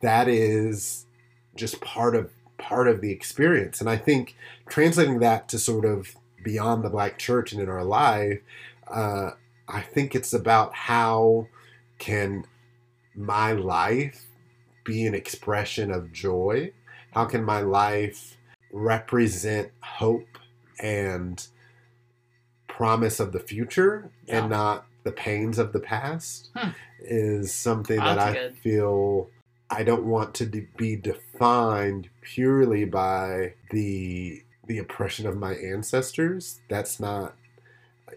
that 0.00 0.28
is 0.28 1.06
just 1.56 1.80
part 1.80 2.14
of 2.14 2.30
part 2.56 2.86
of 2.86 3.00
the 3.00 3.10
experience, 3.10 3.80
and 3.80 3.90
I 3.90 3.96
think 3.96 4.36
translating 4.68 5.18
that 5.18 5.48
to 5.48 5.58
sort 5.58 5.84
of 5.84 6.14
beyond 6.42 6.84
the 6.84 6.90
black 6.90 7.18
church 7.18 7.52
and 7.52 7.60
in 7.60 7.68
our 7.68 7.84
life, 7.84 8.40
uh, 8.88 9.30
I 9.68 9.80
think 9.80 10.14
it's 10.14 10.32
about 10.32 10.74
how 10.74 11.48
can 11.98 12.44
my 13.14 13.52
life 13.52 14.26
be 14.84 15.06
an 15.06 15.14
expression 15.14 15.90
of 15.90 16.12
joy? 16.12 16.72
How 17.12 17.24
can 17.26 17.44
my 17.44 17.60
life 17.60 18.36
represent 18.72 19.70
hope 19.80 20.38
and 20.80 21.46
promise 22.68 23.20
of 23.20 23.32
the 23.32 23.40
future 23.40 24.10
Yeah. 24.26 24.38
and 24.40 24.50
not 24.50 24.86
the 25.04 25.12
pains 25.12 25.58
of 25.58 25.72
the 25.72 25.80
past? 25.80 26.50
Hmm. 26.56 26.70
Is 27.04 27.52
something 27.52 27.98
that 27.98 28.18
I 28.18 28.32
good. 28.32 28.56
feel 28.58 29.30
I 29.70 29.82
don't 29.82 30.04
want 30.04 30.34
to 30.34 30.46
be 30.46 30.96
defined 30.96 32.08
purely 32.20 32.84
by 32.84 33.54
the 33.70 34.42
the 34.66 34.78
oppression 34.78 35.26
of 35.26 35.36
my 35.36 35.54
ancestors. 35.54 36.60
That's 36.68 37.00
not 37.00 37.34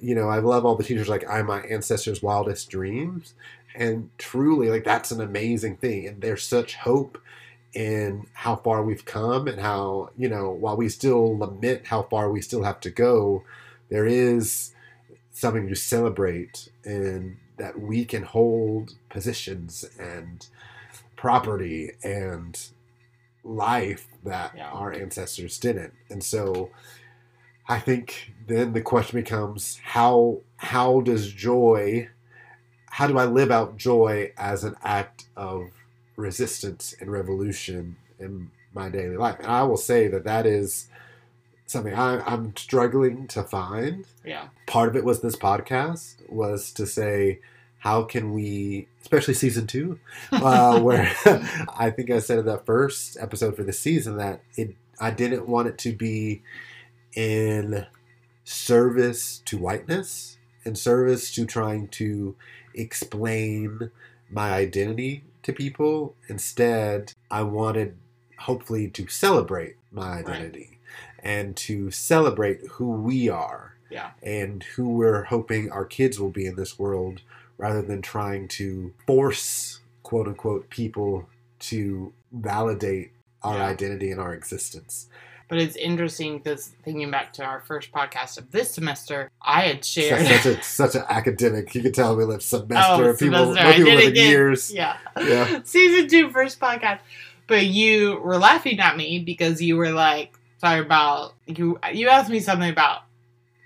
you 0.02 0.16
know, 0.16 0.30
I 0.30 0.40
love 0.40 0.66
all 0.66 0.76
the 0.76 0.84
teachers 0.84 1.10
like 1.10 1.30
I'm 1.30 1.48
my 1.48 1.62
ancestors' 1.62 2.22
wildest 2.22 2.70
dreams. 2.70 3.34
And 3.76 4.10
truly, 4.18 4.70
like 4.70 4.84
that's 4.84 5.12
an 5.12 5.22
amazing 5.22 5.78
thing. 5.78 6.08
And 6.08 6.22
there's 6.22 6.44
such 6.44 6.76
hope 6.76 7.18
in 7.74 8.26
how 8.34 8.56
far 8.56 8.84
we've 8.84 9.04
come 9.04 9.48
and 9.48 9.60
how, 9.60 10.10
you 10.18 10.30
know, 10.30 10.50
while 10.50 10.78
we 10.78 10.88
still 10.88 11.38
lament 11.38 11.88
how 11.88 12.04
far 12.04 12.32
we 12.32 12.42
still 12.42 12.64
have 12.64 12.80
to 12.82 12.90
go, 12.90 13.44
there 13.90 14.06
is 14.06 14.74
something 15.32 15.68
to 15.68 15.76
celebrate 15.76 16.70
and 16.86 17.38
that 17.58 17.80
we 17.80 18.06
can 18.06 18.24
hold 18.24 18.94
positions 19.10 19.86
and 20.00 20.48
property 21.18 21.92
and 22.04 22.70
life 23.46 24.08
that 24.24 24.54
Yeah. 24.58 24.70
our 24.72 24.92
ancestors 24.92 25.58
didn't. 25.60 25.94
And 26.10 26.24
so 26.24 26.72
I 27.70 27.80
think 27.80 28.34
then 28.48 28.74
the 28.74 28.82
question 28.82 29.20
becomes 29.20 29.80
how 29.84 30.42
how 30.58 31.02
does 31.02 31.32
joy 31.32 32.10
how 32.90 33.08
do 33.08 33.18
I 33.18 33.26
live 33.26 33.52
out 33.52 33.78
joy 33.78 34.32
as 34.38 34.64
an 34.64 34.76
act 34.84 35.26
of 35.36 35.70
resistance 36.16 36.96
and 37.00 37.12
revolution 37.12 37.98
in 38.20 38.50
my 38.74 38.90
daily 38.90 39.18
life? 39.18 39.38
And 39.40 39.48
I 39.48 39.64
will 39.64 39.78
say 39.78 40.08
that 40.08 40.24
that 40.24 40.46
is 40.46 40.88
something 41.68 41.94
I, 41.94 42.20
I'm 42.26 42.56
struggling 42.56 43.28
to 43.28 43.44
find 43.44 44.06
Yeah. 44.24 44.48
part 44.66 44.88
of 44.90 44.96
it 44.96 45.04
was 45.04 45.22
this 45.22 45.36
podcast 45.36 46.28
was 46.30 46.72
to 46.74 46.86
say 46.88 47.40
how 47.86 48.02
can 48.04 48.34
we 48.34 48.88
especially 49.02 49.36
season 49.36 49.68
two 49.68 50.00
uh, 50.32 50.80
where 50.86 51.12
i 51.78 51.92
think 51.92 52.10
i 52.10 52.18
said 52.20 52.40
in 52.40 52.46
that 52.46 52.66
first 52.66 53.16
episode 53.22 53.56
for 53.56 53.64
the 53.64 53.72
season 53.72 54.18
that 54.18 54.42
it 54.58 54.76
i 55.00 55.12
didn't 55.12 55.48
want 55.48 55.68
it 55.68 55.78
to 55.78 55.94
be 55.94 56.42
in 57.16 57.86
service 58.44 59.40
to 59.46 59.58
whiteness 59.58 60.38
in 60.64 60.76
service 60.76 61.32
to 61.34 61.46
trying 61.46 61.88
to 61.88 62.36
explain 62.74 63.92
my 64.32 64.52
identity 64.52 65.24
to 65.44 65.54
people 65.54 66.16
instead 66.28 67.14
i 67.30 67.42
wanted 67.44 67.96
hopefully 68.40 68.88
to 68.90 69.08
celebrate 69.08 69.76
my 69.92 70.16
Right. 70.22 70.28
identity 70.28 70.80
and 71.20 71.56
to 71.58 71.90
celebrate 71.92 72.62
who 72.72 72.92
we 72.92 73.30
are 73.30 73.76
Yeah. 73.92 74.12
and 74.24 74.64
who 74.76 74.90
we're 74.90 75.24
hoping 75.26 75.72
our 75.72 75.86
kids 75.86 76.20
will 76.20 76.32
be 76.32 76.46
in 76.48 76.56
this 76.56 76.78
world 76.80 77.22
rather 77.58 77.82
than 77.82 78.02
trying 78.02 78.48
to 78.50 78.94
force 79.08 79.80
quote 80.04 80.28
unquote 80.28 80.70
people 80.70 81.28
to 81.60 82.14
validate 82.32 83.12
our 83.44 83.58
Yeah. 83.58 83.66
identity 83.68 84.12
and 84.12 84.20
our 84.20 84.34
existence. 84.34 85.08
But 85.48 85.60
it's 85.60 85.76
interesting 85.76 86.40
because 86.40 86.74
thinking 86.84 87.12
back 87.12 87.32
to 87.34 87.44
our 87.44 87.60
first 87.62 87.92
podcast 87.92 88.40
of 88.40 88.50
this 88.52 88.72
semester, 88.74 89.30
I 89.42 89.62
had 89.62 89.86
Such, 89.86 90.04
shared. 90.06 90.26
such 90.28 90.46
a 90.48 90.64
such 90.64 90.96
an 90.96 91.04
academic. 91.08 91.74
You 91.76 91.84
could 91.84 91.94
tell 91.94 92.16
we 92.16 92.24
live 92.24 92.42
semester. 92.42 93.12
Oh, 93.12 93.16
people, 93.16 93.54
semester. 93.54 93.74
people 93.84 93.94
live 93.94 94.10
in 94.10 94.16
years. 94.16 94.74
yeah. 94.74 94.98
Yeah. 95.18 95.60
Season 95.64 96.10
two, 96.10 96.32
first 96.32 96.60
podcast. 96.60 97.00
But 97.48 97.68
you 97.68 98.20
were 98.24 98.38
laughing 98.40 98.80
at 98.80 98.98
me 98.98 99.20
because 99.20 99.62
you 99.62 99.78
were 99.78 99.92
like, 99.92 100.34
sorry 100.58 100.80
about 100.80 101.36
you. 101.46 101.80
You 101.94 102.10
asked 102.10 102.32
me 102.32 102.40
something 102.40 102.70
about 102.72 103.02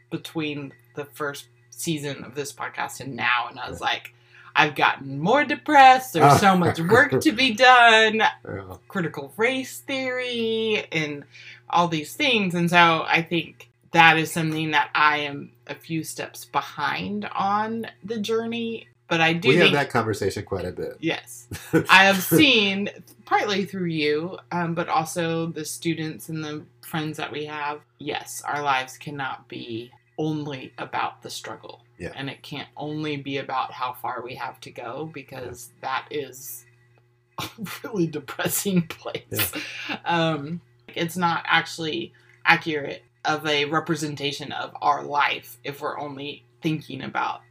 between 0.09 0.73
the 0.95 1.05
first 1.05 1.47
season 1.79 2.23
of 2.23 2.35
this 2.35 2.51
podcast 2.53 2.99
and 2.99 3.15
now, 3.15 3.47
and 3.49 3.59
I 3.59 3.69
was 3.69 3.81
like, 3.81 4.13
I've 4.55 4.75
gotten 4.75 5.19
more 5.19 5.45
depressed. 5.45 6.13
There's 6.13 6.39
so 6.39 6.57
much 6.57 6.79
work 6.79 7.21
to 7.21 7.31
be 7.31 7.53
done. 7.53 8.15
Yeah. 8.17 8.75
Critical 8.87 9.33
race 9.37 9.79
theory 9.79 10.85
and 10.91 11.23
all 11.69 11.87
these 11.87 12.13
things, 12.13 12.55
and 12.55 12.69
so 12.69 13.05
I 13.07 13.21
think 13.21 13.69
that 13.91 14.17
is 14.17 14.31
something 14.31 14.71
that 14.71 14.89
I 14.93 15.19
am 15.19 15.51
a 15.67 15.75
few 15.75 16.03
steps 16.03 16.45
behind 16.45 17.25
on 17.33 17.87
the 18.03 18.19
journey. 18.19 18.87
But 19.07 19.21
I 19.21 19.33
do 19.33 19.49
we 19.49 19.55
have 19.55 19.71
that 19.71 19.89
conversation 19.89 20.43
quite 20.43 20.65
a 20.65 20.71
bit. 20.71 20.97
Yes. 20.99 21.47
I 21.89 22.03
have 22.03 22.21
seen, 22.21 22.89
partly 23.25 23.65
through 23.65 23.87
you, 23.87 24.37
um, 24.51 24.75
but 24.75 24.87
also 24.87 25.47
the 25.47 25.65
students 25.65 26.29
and 26.29 26.43
the 26.43 26.63
friends 26.81 27.17
that 27.17 27.31
we 27.31 27.45
have, 27.45 27.81
yes, 27.97 28.43
our 28.45 28.61
lives 28.61 28.97
cannot 28.97 29.47
be 29.47 29.91
only 30.19 30.73
about 30.77 31.23
the 31.23 31.29
struggle. 31.31 31.81
Yeah. 31.97 32.11
And 32.15 32.29
it 32.29 32.43
can't 32.43 32.67
only 32.77 33.17
be 33.17 33.37
about 33.37 33.71
how 33.71 33.93
far 33.93 34.21
we 34.21 34.35
have 34.35 34.59
to 34.61 34.69
go 34.71 35.09
because 35.11 35.71
that 35.81 36.05
is 36.11 36.65
a 37.41 37.49
really 37.83 38.05
depressing 38.05 38.83
place. 38.83 39.51
Um, 40.05 40.61
it's 40.95 41.17
not 41.17 41.43
actually 41.47 42.13
accurate 42.45 43.01
of 43.25 43.45
a 43.47 43.65
representation 43.65 44.51
of 44.51 44.75
our 44.81 45.03
life 45.03 45.57
if 45.63 45.81
we're 45.81 45.99
only 45.99 46.43
thinking 46.61 47.01
about 47.01 47.41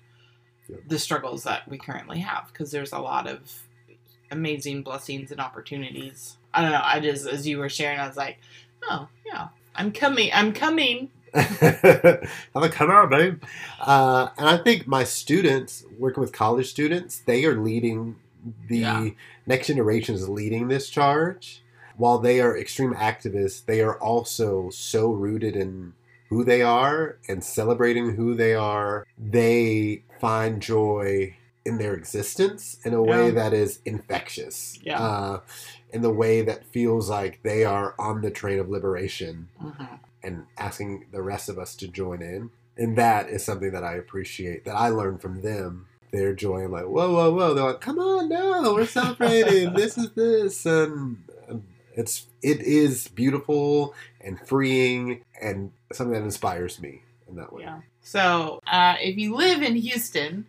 Yeah. 0.68 0.76
the 0.86 0.98
struggles 0.98 1.44
that 1.44 1.66
we 1.68 1.78
currently 1.78 2.18
have 2.20 2.48
because 2.52 2.70
there's 2.70 2.92
a 2.92 2.98
lot 2.98 3.26
of 3.26 3.40
amazing 4.30 4.82
blessings 4.82 5.30
and 5.32 5.40
opportunities. 5.40 6.36
I 6.54 6.62
don't 6.62 6.72
know. 6.72 6.80
I 6.82 7.00
just, 7.00 7.26
as 7.26 7.46
you 7.46 7.58
were 7.58 7.68
sharing, 7.68 7.98
I 7.98 8.06
was 8.06 8.16
like, 8.16 8.38
oh, 8.88 9.08
yeah, 9.26 9.48
I'm 9.74 9.92
coming. 9.92 10.30
I'm 10.32 10.52
coming. 10.52 11.10
I'm 11.34 12.62
like, 12.62 12.72
come 12.72 12.90
on, 12.90 13.08
babe. 13.08 13.42
Uh, 13.80 14.28
and 14.38 14.48
I 14.48 14.56
think 14.58 14.86
my 14.86 15.04
students, 15.04 15.84
working 15.98 16.20
with 16.20 16.32
college 16.32 16.68
students, 16.70 17.18
they 17.20 17.44
are 17.44 17.56
leading 17.56 18.16
the 18.68 18.78
Yeah. 18.78 19.08
next 19.46 19.66
generation 19.66 20.14
is 20.14 20.28
leading 20.28 20.68
this 20.68 20.88
charge. 20.88 21.62
While 21.96 22.18
they 22.18 22.40
are 22.40 22.56
extreme 22.56 22.94
activists, 22.94 23.64
they 23.64 23.80
are 23.80 23.98
also 23.98 24.70
so 24.70 25.10
rooted 25.12 25.56
in 25.56 25.94
who 26.28 26.44
they 26.44 26.62
are 26.62 27.16
and 27.28 27.42
celebrating 27.42 28.14
who 28.14 28.34
they 28.34 28.54
are. 28.54 29.06
They 29.18 30.02
find 30.20 30.60
joy 30.62 31.36
in 31.64 31.78
their 31.78 31.94
existence 31.94 32.78
in 32.84 32.94
a 32.94 33.02
way 33.02 33.26
Yeah. 33.26 33.30
that 33.32 33.52
is 33.52 33.80
infectious. 33.84 34.78
Yeah. 34.82 35.00
Uh, 35.02 35.40
in 35.90 36.02
the 36.02 36.10
way 36.12 36.42
that 36.42 36.64
feels 36.66 37.08
like 37.10 37.40
they 37.42 37.64
are 37.64 37.94
on 37.98 38.20
the 38.20 38.30
train 38.30 38.58
of 38.58 38.68
liberation 38.68 39.48
Mhm. 39.62 39.98
And 40.22 40.46
asking 40.56 41.06
the 41.12 41.22
rest 41.22 41.48
of 41.48 41.58
us 41.58 41.74
to 41.76 41.88
join 41.88 42.22
in. 42.22 42.50
And 42.76 42.96
that 42.96 43.28
is 43.28 43.44
something 43.44 43.72
that 43.72 43.84
I 43.84 43.94
appreciate 43.94 44.64
that 44.64 44.76
I 44.76 44.88
learned 44.88 45.20
from 45.20 45.42
them. 45.42 45.86
Their 46.10 46.34
joy. 46.34 46.64
I'm 46.64 46.72
like, 46.72 46.86
whoa, 46.86 47.12
whoa, 47.12 47.34
whoa. 47.34 47.52
They're 47.52 47.64
like, 47.64 47.82
come 47.82 47.98
on, 47.98 48.30
no, 48.30 48.72
we're 48.72 48.86
celebrating. 48.86 49.72
this 49.74 49.98
is 49.98 50.10
this. 50.12 50.64
And 50.64 51.22
um, 51.50 51.64
it's 51.94 52.28
it 52.40 52.62
is 52.62 53.08
beautiful 53.08 53.94
and 54.20 54.40
freeing 54.40 55.22
and 55.42 55.72
something 55.92 56.14
that 56.14 56.22
inspires 56.22 56.80
me 56.80 57.02
in 57.28 57.36
that 57.36 57.52
way. 57.52 57.64
Yeah. 57.64 57.80
So, 58.00 58.60
uh, 58.66 58.94
if 59.00 59.18
you 59.18 59.36
live 59.36 59.62
in 59.62 59.76
Houston, 59.76 60.46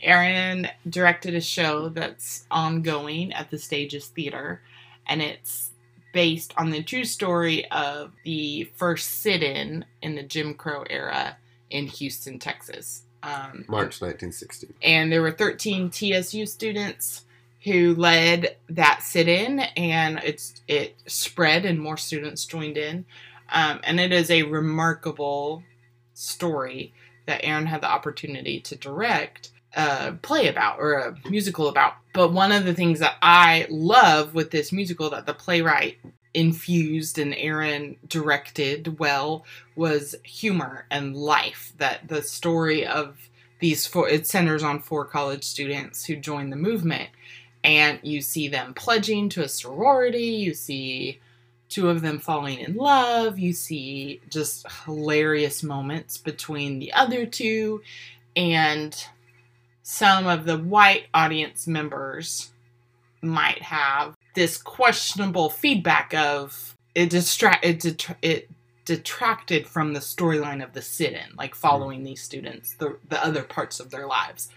Aaron 0.00 0.68
directed 0.88 1.34
a 1.34 1.40
show 1.40 1.88
that's 1.88 2.46
ongoing 2.50 3.32
at 3.32 3.50
the 3.50 3.58
Stages 3.58 4.06
Theater, 4.06 4.62
and 5.06 5.20
it's 5.20 5.69
based 6.12 6.52
on 6.56 6.70
the 6.70 6.82
true 6.82 7.04
story 7.04 7.70
of 7.70 8.12
the 8.24 8.70
first 8.76 9.20
sit-in 9.20 9.84
in 10.02 10.14
the 10.14 10.22
Jim 10.22 10.54
Crow 10.54 10.84
era 10.88 11.36
in 11.70 11.86
Houston, 11.86 12.38
Texas. 12.38 13.02
Um, 13.22 13.66
March 13.68 14.00
1960. 14.00 14.68
and 14.82 15.12
there 15.12 15.20
were 15.20 15.30
13 15.30 15.90
TSU 15.90 16.46
students 16.46 17.24
who 17.64 17.94
led 17.94 18.56
that 18.70 19.02
sit-in, 19.02 19.60
and 19.76 20.18
it's 20.24 20.62
it 20.66 20.96
spread, 21.06 21.66
and 21.66 21.78
more 21.78 21.98
students 21.98 22.46
joined 22.46 22.78
in, 22.78 23.04
um, 23.50 23.80
and 23.84 24.00
it 24.00 24.12
is 24.12 24.30
a 24.30 24.44
remarkable 24.44 25.62
story 26.14 26.94
that 27.26 27.44
Aaron 27.44 27.66
had 27.66 27.82
the 27.82 27.90
opportunity 27.90 28.60
to 28.60 28.76
direct 28.76 29.50
a 29.74 30.12
play 30.22 30.48
about 30.48 30.78
or 30.78 30.94
a 30.94 31.16
musical 31.28 31.68
about. 31.68 31.94
But 32.12 32.32
one 32.32 32.52
of 32.52 32.64
the 32.64 32.74
things 32.74 32.98
that 33.00 33.16
I 33.22 33.66
love 33.70 34.34
with 34.34 34.50
this 34.50 34.72
musical 34.72 35.10
that 35.10 35.26
the 35.26 35.34
playwright 35.34 35.98
infused 36.34 37.18
and 37.18 37.34
Aaron 37.34 37.96
directed 38.06 38.98
well 38.98 39.44
was 39.76 40.14
humor 40.22 40.86
and 40.90 41.16
life. 41.16 41.72
That 41.78 42.08
the 42.08 42.22
story 42.22 42.86
of 42.86 43.16
these 43.60 43.86
four 43.86 44.08
it 44.08 44.26
centers 44.26 44.62
on 44.62 44.80
four 44.80 45.04
college 45.04 45.44
students 45.44 46.04
who 46.04 46.16
join 46.16 46.50
the 46.50 46.56
movement 46.56 47.10
and 47.62 48.00
you 48.02 48.22
see 48.22 48.48
them 48.48 48.74
pledging 48.74 49.28
to 49.28 49.42
a 49.42 49.48
sorority 49.48 50.24
you 50.24 50.54
see 50.54 51.20
two 51.68 51.88
of 51.90 52.00
them 52.00 52.18
falling 52.18 52.58
in 52.58 52.74
love 52.74 53.38
you 53.38 53.52
see 53.52 54.20
just 54.30 54.66
hilarious 54.86 55.62
moments 55.62 56.16
between 56.16 56.78
the 56.78 56.92
other 56.94 57.26
two 57.26 57.82
and 58.34 59.06
some 59.82 60.26
of 60.26 60.44
the 60.44 60.58
white 60.58 61.06
audience 61.14 61.66
members 61.66 62.50
might 63.22 63.62
have 63.62 64.16
this 64.34 64.56
questionable 64.56 65.50
feedback 65.50 66.14
of 66.14 66.76
it 66.94 67.10
distract 67.10 67.64
it, 67.64 68.06
it 68.22 68.50
detracted 68.84 69.66
from 69.66 69.92
the 69.92 70.00
storyline 70.00 70.64
of 70.64 70.72
the 70.72 70.82
sit-in 70.82 71.36
like 71.36 71.54
following 71.54 72.02
these 72.02 72.22
students 72.22 72.74
the, 72.74 72.96
the 73.08 73.24
other 73.24 73.42
parts 73.42 73.78
of 73.80 73.90
their 73.90 74.06
lives. 74.06 74.48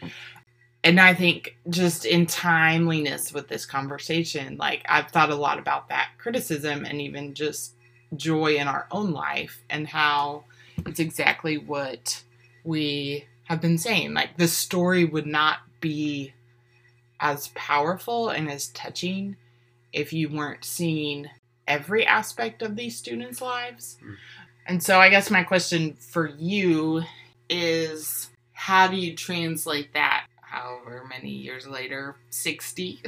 And 0.86 1.00
i 1.00 1.14
think 1.14 1.58
just 1.70 2.06
in 2.06 2.26
timeliness 2.26 3.34
with 3.34 3.48
this 3.48 3.66
conversation 3.66 4.58
like 4.58 4.86
i've 4.90 5.12
thought 5.12 5.30
a 5.30 5.36
lot 5.36 5.60
about 5.60 5.90
that 5.90 6.10
criticism 6.18 6.86
and 6.86 7.02
even 7.02 7.34
just 7.34 7.76
joy 8.16 8.56
in 8.56 8.68
our 8.68 8.88
own 8.92 9.12
life 9.12 9.64
and 9.70 9.88
how 9.88 10.44
it's 10.86 11.00
exactly 11.00 11.58
what 11.58 12.24
we 12.64 13.26
have 13.46 13.62
been 13.62 13.78
saying 13.78 14.14
like 14.14 14.38
the 14.38 14.48
story 14.48 15.06
would 15.06 15.28
not 15.28 15.60
be 15.80 16.34
as 17.20 17.50
powerful 17.50 18.30
and 18.30 18.50
as 18.50 18.68
touching 18.70 19.36
if 19.92 20.12
you 20.12 20.30
weren't 20.30 20.66
seeing 20.66 21.30
every 21.68 22.06
aspect 22.06 22.62
of 22.62 22.76
these 22.76 22.98
students' 22.98 23.42
lives. 23.42 23.98
Mm. 24.04 24.16
And 24.66 24.84
so 24.84 25.00
I 25.00 25.10
guess 25.10 25.30
my 25.30 25.44
question 25.44 25.94
for 25.94 26.28
you 26.28 27.04
is 27.50 28.30
how 28.54 28.88
do 28.88 28.96
you 28.96 29.16
translate 29.16 29.94
that 29.94 30.26
however 30.42 31.06
many 31.10 31.30
years 31.30 31.68
later, 31.68 32.16
60? 32.30 33.02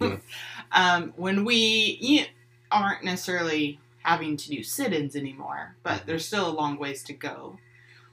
Yeah. 0.00 0.16
um, 0.72 1.12
when 1.16 1.44
we 1.44 1.98
you 2.00 2.24
aren't 2.70 3.04
necessarily 3.04 3.78
having 4.02 4.36
to 4.36 4.48
do 4.48 4.62
sit 4.62 4.92
ins 4.92 5.16
anymore, 5.16 5.76
but 5.82 6.06
there's 6.06 6.26
still 6.26 6.48
a 6.48 6.50
long 6.50 6.78
ways 6.78 7.02
to 7.04 7.12
go. 7.12 7.58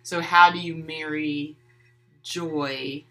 So, 0.02 0.22
how 0.22 0.52
do 0.52 0.60
you 0.60 0.76
marry 0.76 1.56
joy 2.24 3.04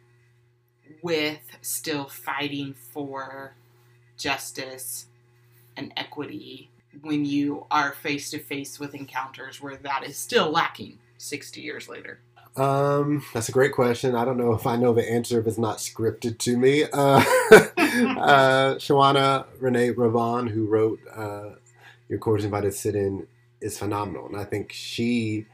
with 1.02 1.58
still 1.60 2.06
fighting 2.06 2.74
for 2.74 3.54
justice 4.16 5.06
and 5.76 5.92
equity 5.96 6.70
when 7.00 7.24
you 7.24 7.66
are 7.70 7.92
face 7.92 8.30
to 8.30 8.38
face 8.38 8.78
with 8.78 8.94
encounters 8.94 9.60
where 9.60 9.76
that 9.76 10.04
is 10.04 10.16
still 10.16 10.50
lacking 10.50 10.98
60 11.18 11.60
years 11.60 11.88
later? 11.88 12.20
Um, 12.56 13.24
that's 13.32 13.48
a 13.48 13.52
great 13.52 13.72
question. 13.72 14.14
I 14.14 14.24
don't 14.24 14.36
know 14.36 14.52
if 14.52 14.66
I 14.66 14.76
know 14.76 14.92
the 14.92 15.10
answer 15.10 15.40
if 15.40 15.46
it's 15.46 15.58
not 15.58 15.78
scripted 15.78 16.38
to 16.38 16.56
me. 16.56 16.84
Uh, 16.84 16.88
uh, 16.92 17.22
Shawana 18.76 19.46
Renee 19.58 19.92
Ravon, 19.92 20.50
who 20.50 20.66
wrote 20.66 21.00
uh, 21.14 21.54
Your 22.08 22.18
Court's 22.18 22.44
Invited 22.44 22.74
Sit 22.74 22.94
In, 22.94 23.26
is 23.62 23.78
phenomenal. 23.78 24.26
And 24.26 24.36
I 24.36 24.44
think 24.44 24.72
she, 24.72 25.46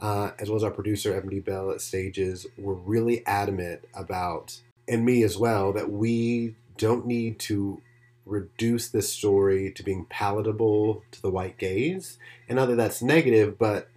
uh, 0.00 0.30
as 0.38 0.48
well 0.48 0.56
as 0.56 0.64
our 0.64 0.70
producer, 0.70 1.18
D. 1.20 1.40
Bell 1.40 1.70
at 1.70 1.80
Stages, 1.80 2.46
were 2.58 2.74
really 2.74 3.26
adamant 3.26 3.82
about, 3.94 4.60
and 4.88 5.04
me 5.04 5.22
as 5.22 5.38
well, 5.38 5.72
that 5.72 5.90
we 5.90 6.54
don't 6.76 7.06
need 7.06 7.38
to 7.40 7.80
reduce 8.24 8.88
this 8.88 9.12
story 9.12 9.70
to 9.70 9.82
being 9.82 10.04
palatable 10.06 11.02
to 11.12 11.22
the 11.22 11.30
white 11.30 11.58
gaze. 11.58 12.18
And 12.48 12.56
not 12.56 12.66
that 12.66 12.76
that's 12.76 13.00
negative, 13.00 13.58
but 13.58 13.88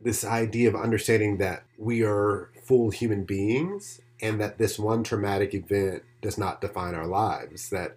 this 0.00 0.24
idea 0.24 0.68
of 0.68 0.76
understanding 0.76 1.38
that 1.38 1.64
we 1.76 2.02
are 2.02 2.50
full 2.62 2.90
human 2.90 3.24
beings 3.24 4.00
and 4.20 4.40
that 4.40 4.58
this 4.58 4.78
one 4.78 5.02
traumatic 5.02 5.54
event 5.54 6.02
does 6.20 6.38
not 6.38 6.60
define 6.60 6.94
our 6.94 7.06
lives. 7.06 7.70
That 7.70 7.96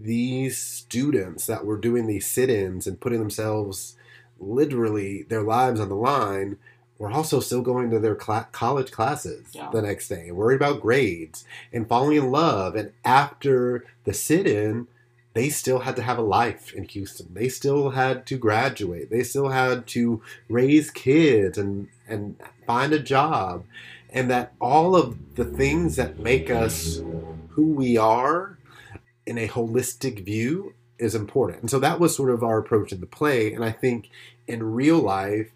these 0.00 0.58
students 0.58 1.46
that 1.46 1.64
were 1.64 1.76
doing 1.78 2.06
these 2.06 2.26
sit 2.26 2.50
ins 2.50 2.86
and 2.86 3.00
putting 3.00 3.18
themselves 3.18 3.96
literally 4.40 5.22
their 5.22 5.42
lives 5.42 5.78
on 5.78 5.88
the 5.88 5.94
line 5.94 6.58
were 7.02 7.10
also 7.10 7.40
still 7.40 7.62
going 7.62 7.90
to 7.90 7.98
their 7.98 8.14
cla 8.14 8.46
college 8.52 8.92
classes 8.92 9.46
Yeah. 9.52 9.68
the 9.72 9.82
next 9.82 10.06
day 10.08 10.30
worried 10.30 10.56
about 10.62 10.80
grades 10.80 11.44
and 11.72 11.88
falling 11.88 12.16
in 12.16 12.30
love. 12.30 12.76
And 12.76 12.92
after 13.04 13.84
the 14.04 14.14
sit 14.14 14.46
in, 14.46 14.86
they 15.34 15.48
still 15.48 15.80
had 15.80 15.96
to 15.96 16.02
have 16.02 16.18
a 16.18 16.22
life 16.22 16.72
in 16.72 16.84
Houston. 16.84 17.26
They 17.32 17.48
still 17.48 17.90
had 17.90 18.24
to 18.26 18.36
graduate. 18.38 19.10
They 19.10 19.24
still 19.24 19.48
had 19.48 19.86
to 19.88 20.22
raise 20.48 20.90
kids 20.92 21.58
and 21.58 21.88
and 22.08 22.36
find 22.66 22.92
a 22.92 23.00
job. 23.00 23.64
And 24.10 24.30
that 24.30 24.52
all 24.60 24.94
of 24.94 25.34
the 25.34 25.44
things 25.46 25.96
that 25.96 26.20
make 26.20 26.50
us 26.50 27.00
who 27.54 27.66
we 27.72 27.96
are 27.96 28.58
in 29.26 29.38
a 29.38 29.48
holistic 29.48 30.24
view 30.24 30.74
is 30.98 31.14
important. 31.16 31.62
And 31.62 31.70
so 31.70 31.80
that 31.80 31.98
was 31.98 32.14
sort 32.14 32.30
of 32.30 32.44
our 32.44 32.58
approach 32.58 32.92
in 32.92 33.00
the 33.00 33.06
play. 33.06 33.52
And 33.52 33.64
I 33.64 33.72
think 33.72 34.08
in 34.46 34.62
real 34.62 34.98
life, 34.98 35.50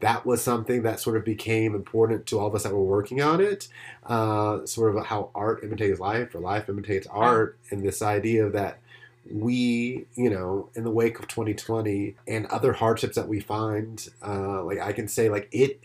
that 0.00 0.24
was 0.24 0.42
something 0.42 0.82
that 0.82 1.00
sort 1.00 1.16
of 1.16 1.24
became 1.24 1.74
important 1.74 2.26
to 2.26 2.38
all 2.38 2.46
of 2.46 2.54
us 2.54 2.62
that 2.62 2.72
were 2.72 2.84
working 2.84 3.20
on 3.20 3.40
it. 3.40 3.68
Uh, 4.04 4.64
sort 4.64 4.94
of 4.94 5.06
how 5.06 5.30
art 5.34 5.64
imitates 5.64 5.98
life 5.98 6.34
or 6.34 6.40
life 6.40 6.68
imitates 6.68 7.06
art, 7.10 7.58
and 7.70 7.84
this 7.84 8.00
idea 8.02 8.48
that 8.48 8.78
we, 9.30 10.06
you 10.14 10.30
know, 10.30 10.70
in 10.74 10.84
the 10.84 10.90
wake 10.90 11.18
of 11.18 11.28
2020 11.28 12.14
and 12.26 12.46
other 12.46 12.72
hardships 12.72 13.16
that 13.16 13.28
we 13.28 13.40
find, 13.40 14.08
uh, 14.26 14.62
like 14.62 14.78
I 14.78 14.92
can 14.92 15.08
say, 15.08 15.28
like 15.28 15.48
it, 15.52 15.80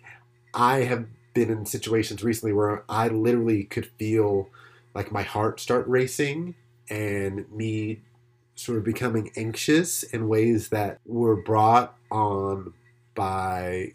I 0.54 0.82
have 0.82 1.08
been 1.34 1.49
in 1.49 1.65
situations 1.65 2.23
recently 2.23 2.54
where 2.54 2.84
I 2.88 3.08
literally 3.08 3.63
could 3.63 3.88
feel 3.97 4.49
like 4.93 5.12
my 5.12 5.23
heart 5.23 5.60
start 5.60 5.88
racing 5.88 6.56
and 6.89 7.52
me 7.52 8.02
sort 8.56 8.78
of 8.78 8.84
becoming 8.84 9.32
anxious 9.36 10.04
in 10.04 10.28
ways 10.28 10.69
that 10.69 10.99
were 11.06 11.36
brought 11.36 11.95
on 12.12 12.73
by 13.15 13.93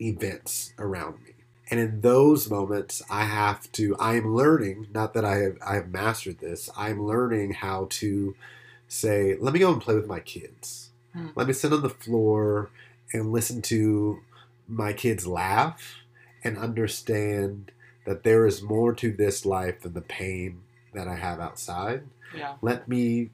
events 0.00 0.72
around 0.78 1.22
me. 1.24 1.34
And 1.70 1.78
in 1.78 2.00
those 2.00 2.50
moments, 2.50 3.02
I 3.10 3.24
have 3.24 3.70
to, 3.72 3.94
I 3.98 4.16
am 4.16 4.34
learning, 4.34 4.88
not 4.94 5.12
that 5.14 5.24
I 5.24 5.36
have, 5.36 5.58
I 5.64 5.74
have 5.74 5.90
mastered 5.90 6.38
this, 6.38 6.70
I'm 6.76 7.04
learning 7.04 7.52
how 7.52 7.88
to 7.90 8.34
say, 8.86 9.36
let 9.38 9.52
me 9.52 9.60
go 9.60 9.72
and 9.72 9.82
play 9.82 9.94
with 9.94 10.06
my 10.06 10.20
kids. 10.20 10.90
Hmm. 11.12 11.28
Let 11.34 11.46
me 11.46 11.52
sit 11.52 11.72
on 11.72 11.82
the 11.82 11.90
floor 11.90 12.70
and 13.12 13.32
listen 13.32 13.60
to 13.62 14.20
my 14.66 14.92
kids 14.92 15.26
laugh 15.26 15.96
and 16.42 16.56
understand 16.56 17.70
that 18.06 18.22
there 18.22 18.46
is 18.46 18.62
more 18.62 18.94
to 18.94 19.12
this 19.12 19.44
life 19.44 19.82
than 19.82 19.92
the 19.92 20.00
pain 20.00 20.62
that 20.94 21.06
I 21.06 21.16
have 21.16 21.40
outside. 21.40 22.04
Yeah. 22.34 22.54
Let 22.62 22.88
me 22.88 23.30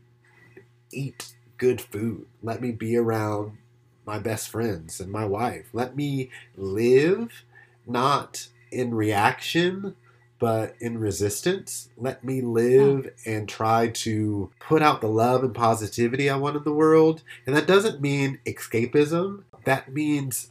eat 0.93 1.35
good 1.57 1.81
food. 1.81 2.27
Let 2.43 2.61
me 2.61 2.73
be 2.73 2.97
around 2.97 3.59
my 4.07 4.19
best 4.19 4.49
friends 4.49 5.01
and 5.01 5.11
my 5.11 5.25
wife. 5.25 5.67
Let 5.73 5.97
me 5.97 6.31
live 6.57 7.45
not 7.87 8.49
in 8.71 8.95
reaction, 8.95 9.95
but 10.39 10.75
in 10.81 10.99
resistance. 10.99 11.89
Let 11.97 12.25
me 12.25 12.41
live 12.41 13.11
and 13.25 13.49
try 13.49 13.89
to 13.89 14.51
put 14.61 14.83
out 14.83 15.01
the 15.01 15.09
love 15.09 15.43
and 15.43 15.55
positivity 15.55 16.29
I 16.29 16.37
want 16.37 16.57
in 16.57 16.65
the 16.65 16.73
world. 16.73 17.23
And 17.47 17.57
that 17.57 17.67
doesn't 17.67 18.01
mean 18.01 18.41
escapism. 18.45 19.45
That 19.65 19.93
means, 19.93 20.51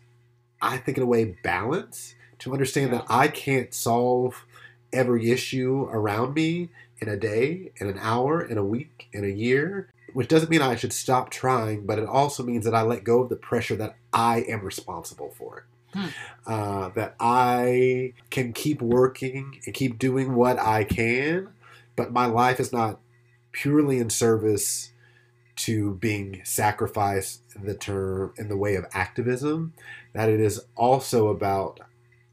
I 0.62 0.78
think, 0.78 0.98
in 0.98 1.04
a 1.04 1.08
way, 1.08 1.38
balance 1.44 2.16
to 2.40 2.54
understand 2.54 2.92
that 2.94 3.06
I 3.08 3.28
can't 3.28 3.74
solve 3.74 4.46
every 4.92 5.32
issue 5.32 5.88
around 5.92 6.34
me 6.34 6.70
in 7.00 7.10
a 7.10 7.18
day, 7.18 7.72
in 7.78 7.88
an 7.88 8.00
hour, 8.00 8.42
in 8.42 8.58
a 8.58 8.66
week, 8.66 9.08
in 9.12 9.24
a 9.24 9.28
year. 9.28 9.90
Which 10.14 10.28
doesn't 10.28 10.50
mean 10.50 10.62
I 10.62 10.76
should 10.76 10.94
stop 10.94 11.30
trying, 11.30 11.86
but 11.86 12.00
it 12.00 12.08
also 12.08 12.44
means 12.44 12.66
that 12.66 12.76
I 12.76 12.84
let 12.84 13.04
go 13.04 13.22
of 13.22 13.30
the 13.30 13.36
pressure 13.36 13.76
that 13.78 13.96
I 14.12 14.42
am 14.42 14.62
responsible 14.62 15.32
for 15.32 15.60
it 15.60 15.64
Hmm. 15.94 16.08
uh, 16.48 16.90
that 16.90 17.16
I 17.20 18.14
can 18.32 18.52
keep 18.52 18.82
working 18.82 19.60
and 19.66 19.76
keep 19.76 20.00
doing 20.00 20.34
what 20.34 20.58
I 20.58 20.84
can, 20.84 21.50
but 21.96 22.12
my 22.12 22.26
life 22.26 22.60
is 22.60 22.74
not 22.74 23.00
purely 23.52 24.00
in 24.00 24.10
service 24.10 24.92
to 25.56 25.94
being 25.96 26.42
sacrificed 26.44 27.42
in 27.56 27.66
the 27.66 27.76
term 27.76 28.34
in 28.38 28.50
the 28.50 28.58
way 28.58 28.74
of 28.74 28.86
activism. 28.92 29.74
That 30.14 30.30
it 30.30 30.40
is 30.40 30.66
also 30.76 31.28
about 31.28 31.80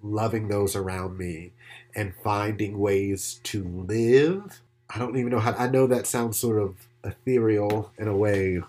loving 0.03 0.49
those 0.49 0.75
around 0.75 1.19
me 1.19 1.53
and 1.95 2.15
finding 2.25 2.79
ways 2.79 3.41
to 3.43 3.63
live. 3.63 4.63
I 4.89 4.99
don't 4.99 5.19
even 5.19 5.31
know 5.31 5.39
how. 5.39 5.53
I 5.53 5.69
know 5.69 5.87
that 5.87 6.07
sounds 6.07 6.39
sort 6.39 6.63
of 6.63 6.77
ethereal 7.05 7.93
in 7.99 8.09
a 8.09 8.17
way 8.17 8.61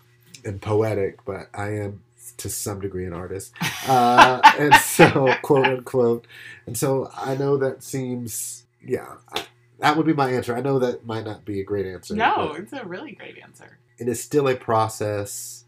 and 0.46 0.62
poetic, 0.62 1.24
but 1.26 1.50
I 1.54 1.70
am 1.76 2.02
to 2.38 2.50
some 2.50 2.80
degree 2.82 3.06
an 3.06 3.13
artist. 3.13 3.54
Uh, 3.88 4.39
and 4.60 4.76
so, 4.76 5.34
quote 5.41 5.65
unquote. 5.65 6.28
And 6.67 6.78
so 6.78 7.10
I 7.17 7.36
know 7.36 7.58
that 7.58 7.82
seems, 7.84 8.63
yeah, 8.86 9.15
I, 9.34 9.44
that 9.80 9.98
would 9.98 10.06
be 10.06 10.13
my 10.13 10.30
answer. 10.32 10.56
I 10.56 10.62
know 10.62 10.78
that 10.78 11.04
might 11.04 11.26
not 11.26 11.46
be 11.46 11.60
a 11.62 11.63
great 11.63 11.88
answer. 11.88 12.13
No, 12.15 12.54
it's 12.54 12.74
a 12.74 12.86
really 12.86 13.13
great 13.13 13.39
answer. 13.44 13.80
it 13.98 14.08
is 14.08 14.24
still 14.24 14.48
a 14.48 14.56
process 14.56 15.65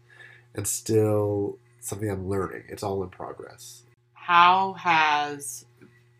and 0.54 0.66
still 0.66 1.58
something 1.80 2.08
I'm 2.08 2.28
learning. 2.28 2.62
It's 2.68 2.84
all 2.84 3.02
in 3.02 3.08
progress. 3.10 3.82
How 4.12 4.74
has 4.74 5.66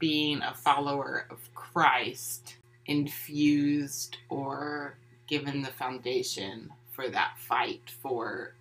being 0.00 0.42
a 0.42 0.52
follower 0.54 1.26
of 1.30 1.38
Christ 1.54 2.56
infused 2.86 4.16
or 4.28 4.96
given 5.26 5.62
the 5.62 5.70
foundation 5.72 6.70
for 6.92 7.08
that 7.08 7.34
fight 7.38 7.90
for 8.02 8.54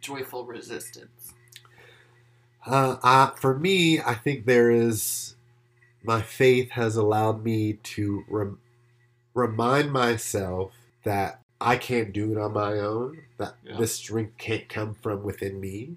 joyful 0.00 0.44
resistance? 0.46 1.32
Uh, 2.66 2.96
uh, 3.02 3.30
for 3.30 3.58
me, 3.58 4.00
I 4.00 4.14
think 4.14 4.46
there 4.46 4.70
is 4.70 5.34
my 6.02 6.22
faith 6.22 6.70
has 6.72 6.96
allowed 6.96 7.44
me 7.44 7.74
to 7.74 8.24
rem- 8.28 8.58
remind 9.34 9.92
myself 9.92 10.72
that 11.04 11.40
I 11.60 11.76
can't 11.76 12.12
do 12.12 12.32
it 12.32 12.38
on 12.38 12.52
my 12.52 12.78
own. 12.78 13.22
That 13.38 13.56
Yeah. 13.64 13.78
this 13.78 13.94
strength 13.94 14.36
can't 14.38 14.68
come 14.68 14.94
from 14.94 15.22
within 15.22 15.60
me. 15.60 15.96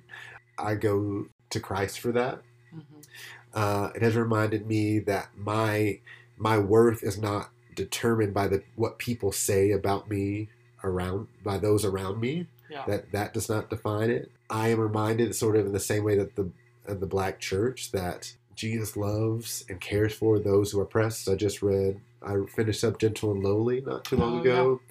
I 0.58 0.76
go 0.76 1.28
to 1.50 1.60
Christ 1.60 2.00
for 2.00 2.12
that. 2.12 2.42
Mhm. 2.74 3.06
Uh, 3.54 3.92
it 3.96 4.02
has 4.02 4.16
reminded 4.16 4.68
me 4.68 5.00
that 5.00 5.38
my 5.38 6.00
my 6.38 6.58
worth 6.58 7.04
is 7.04 7.18
not 7.18 7.52
determined 7.76 8.34
by 8.34 8.48
the 8.48 8.64
what 8.76 8.98
people 8.98 9.32
say 9.32 9.72
about 9.72 10.10
me 10.10 10.48
around 10.84 11.28
by 11.44 11.58
those 11.58 11.84
around 11.86 12.20
me 12.20 12.48
Yeah. 12.70 12.84
that 12.88 13.12
that 13.12 13.34
does 13.34 13.50
not 13.50 13.70
define 13.70 14.10
it. 14.10 14.32
I 14.50 14.70
am 14.70 14.80
reminded, 14.80 15.36
sort 15.36 15.56
of 15.58 15.66
in 15.66 15.74
the 15.74 15.80
same 15.80 16.04
way 16.04 16.16
that 16.18 16.36
the 16.36 16.50
the 16.88 17.08
black 17.08 17.40
church, 17.40 17.92
that 17.92 18.34
Jesus 18.56 18.96
loves 18.96 19.66
and 19.68 19.82
cares 19.82 20.14
for 20.14 20.40
those 20.40 20.72
who 20.72 20.80
are 20.80 20.84
oppressed. 20.84 21.28
I 21.28 21.36
just 21.36 21.62
read, 21.62 22.00
I 22.22 22.36
finished 22.56 22.84
up 22.84 23.00
"Gentle 23.00 23.32
and 23.32 23.44
Lowly" 23.44 23.82
not 23.82 24.06
too 24.06 24.16
long 24.18 24.38
Oh, 24.38 24.42
ago, 24.42 24.82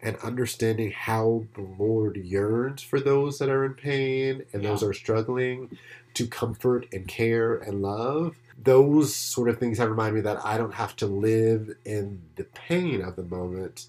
and 0.00 0.16
understanding 0.18 0.92
how 0.92 1.44
the 1.54 1.66
Lord 1.78 2.16
yearns 2.16 2.82
for 2.82 3.00
those 3.00 3.38
that 3.38 3.48
are 3.50 3.64
in 3.64 3.74
pain 3.74 4.44
and 4.52 4.62
those 4.64 4.80
Yeah. 4.80 4.86
that 4.86 4.90
are 4.90 4.94
struggling, 4.94 5.76
to 6.14 6.26
comfort 6.26 6.86
and 6.92 7.06
care 7.08 7.56
and 7.56 7.82
love. 7.82 8.36
Those 8.62 9.14
sort 9.14 9.48
of 9.48 9.58
things 9.58 9.78
have 9.78 9.88
reminded 9.88 10.16
me 10.16 10.20
that 10.22 10.44
I 10.44 10.58
don't 10.58 10.74
have 10.74 10.94
to 10.96 11.06
live 11.06 11.70
in 11.84 12.20
the 12.36 12.44
pain 12.44 13.00
of 13.02 13.16
the 13.16 13.22
moment, 13.22 13.86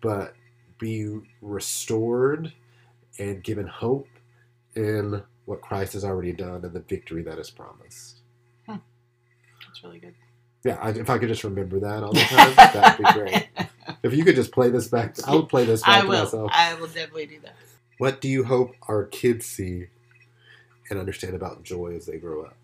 but 0.00 0.34
be 0.78 1.18
restored 1.40 2.52
and 3.18 3.42
given 3.42 3.66
hope 3.66 4.08
in 4.74 5.22
what 5.46 5.60
Christ 5.62 5.94
has 5.94 6.04
already 6.04 6.32
done 6.32 6.64
and 6.64 6.72
the 6.72 6.80
victory 6.80 7.22
that 7.22 7.38
is 7.38 7.50
promised. 7.50 8.18
Hmm. 8.66 8.76
That's 9.66 9.82
really 9.82 9.98
good. 9.98 10.14
Yeah, 10.64 10.78
I, 10.80 10.90
if 10.90 11.08
I 11.08 11.18
could 11.18 11.28
just 11.28 11.44
remember 11.44 11.80
that 11.80 12.02
all 12.02 12.12
the 12.12 12.20
time, 12.20 12.54
that'd 12.54 13.04
be 13.04 13.12
great. 13.12 13.48
If 14.02 14.14
you 14.14 14.24
could 14.24 14.36
just 14.36 14.52
play 14.52 14.70
this 14.70 14.88
back, 14.88 15.16
I'll 15.26 15.42
play 15.42 15.64
this 15.64 15.82
back 15.82 15.98
I 15.98 16.00
to 16.02 16.06
will. 16.08 16.22
myself. 16.24 16.50
I 16.54 16.74
will 16.74 16.86
definitely 16.86 17.26
do 17.26 17.40
that. 17.40 17.54
What 17.98 18.20
do 18.20 18.28
you 18.28 18.44
hope 18.44 18.74
our 18.88 19.04
kids 19.04 19.44
see 19.44 19.88
and 20.88 20.98
understand 20.98 21.34
about 21.34 21.64
joy 21.64 21.94
as 21.96 22.06
they 22.06 22.16
grow 22.16 22.44
up? 22.44 22.56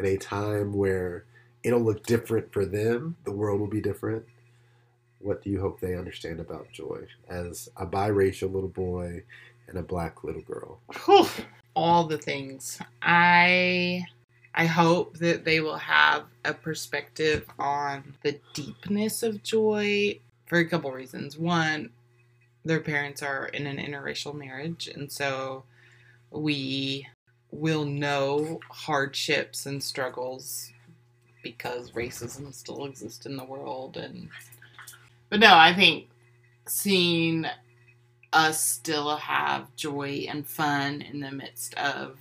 In 0.00 0.06
a 0.06 0.16
time 0.16 0.72
where 0.72 1.26
it'll 1.62 1.82
look 1.82 2.06
different 2.06 2.54
for 2.54 2.64
them, 2.64 3.16
the 3.24 3.32
world 3.32 3.60
will 3.60 3.66
be 3.66 3.82
different. 3.82 4.24
What 5.18 5.42
do 5.42 5.50
you 5.50 5.60
hope 5.60 5.78
they 5.78 5.94
understand 5.94 6.40
about 6.40 6.72
joy 6.72 7.06
as 7.28 7.68
a 7.76 7.86
biracial 7.86 8.50
little 8.50 8.70
boy 8.70 9.24
and 9.68 9.76
a 9.76 9.82
black 9.82 10.24
little 10.24 10.40
girl? 10.40 10.80
All 11.76 12.04
the 12.04 12.16
things. 12.16 12.80
I 13.02 14.06
I 14.54 14.64
hope 14.64 15.18
that 15.18 15.44
they 15.44 15.60
will 15.60 15.76
have 15.76 16.24
a 16.46 16.54
perspective 16.54 17.44
on 17.58 18.14
the 18.22 18.40
deepness 18.54 19.22
of 19.22 19.42
joy 19.42 20.18
for 20.46 20.60
a 20.60 20.66
couple 20.66 20.92
reasons. 20.92 21.36
One, 21.36 21.90
their 22.64 22.80
parents 22.80 23.22
are 23.22 23.48
in 23.48 23.66
an 23.66 23.76
interracial 23.76 24.34
marriage, 24.34 24.88
and 24.88 25.12
so 25.12 25.64
we 26.30 27.06
will 27.52 27.84
know 27.84 28.60
hardships 28.70 29.66
and 29.66 29.82
struggles 29.82 30.70
because 31.42 31.92
racism 31.92 32.54
still 32.54 32.84
exists 32.84 33.26
in 33.26 33.36
the 33.36 33.44
world 33.44 33.96
and 33.96 34.28
but 35.30 35.38
no, 35.38 35.56
I 35.56 35.72
think 35.72 36.08
seeing 36.66 37.46
us 38.32 38.62
still 38.62 39.16
have 39.16 39.74
joy 39.76 40.26
and 40.28 40.46
fun 40.46 41.02
in 41.02 41.20
the 41.20 41.30
midst 41.30 41.74
of 41.74 42.18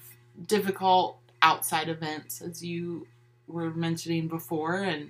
difficult 0.47 1.17
outside 1.41 1.89
events 1.89 2.41
as 2.41 2.63
you 2.63 3.05
were 3.47 3.71
mentioning 3.71 4.27
before 4.27 4.83
and 4.83 5.09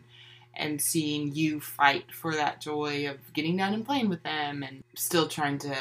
and 0.60 0.82
seeing 0.82 1.34
you 1.34 1.62
fight 1.62 2.12
for 2.12 2.36
that 2.36 2.60
joy 2.60 3.10
of 3.10 3.17
getting 3.34 3.56
down 3.56 3.74
and 3.74 3.86
playing 3.86 4.10
with 4.10 4.22
them 4.24 4.62
and 4.62 4.84
still 4.93 5.28
trying 5.28 5.58
to 5.58 5.74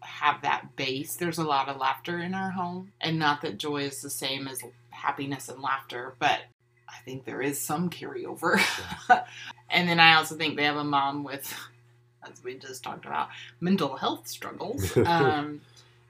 have 0.00 0.42
that 0.42 0.74
base. 0.74 1.14
There's 1.14 1.38
a 1.38 1.44
lot 1.44 1.68
of 1.68 1.78
laughter 1.78 2.18
in 2.18 2.34
our 2.34 2.50
home, 2.50 2.92
and 3.00 3.18
not 3.18 3.40
that 3.42 3.56
joy 3.56 3.82
is 3.84 4.02
the 4.02 4.10
same 4.10 4.48
as 4.48 4.62
happiness 4.90 5.48
and 5.48 5.62
laughter, 5.62 6.14
but 6.18 6.40
I 6.88 6.98
think 7.04 7.24
there 7.24 7.40
is 7.40 7.60
some 7.60 7.88
carryover. 7.88 8.60
and 9.70 9.88
then 9.88 10.00
I 10.00 10.14
also 10.14 10.36
think 10.36 10.56
they 10.56 10.64
have 10.64 10.76
a 10.76 10.84
mom 10.84 11.22
with, 11.22 11.54
as 12.28 12.42
we 12.42 12.56
just 12.58 12.82
talked 12.82 13.06
about, 13.06 13.28
mental 13.60 13.96
health 13.96 14.26
struggles. 14.28 14.96
Um, 15.06 15.60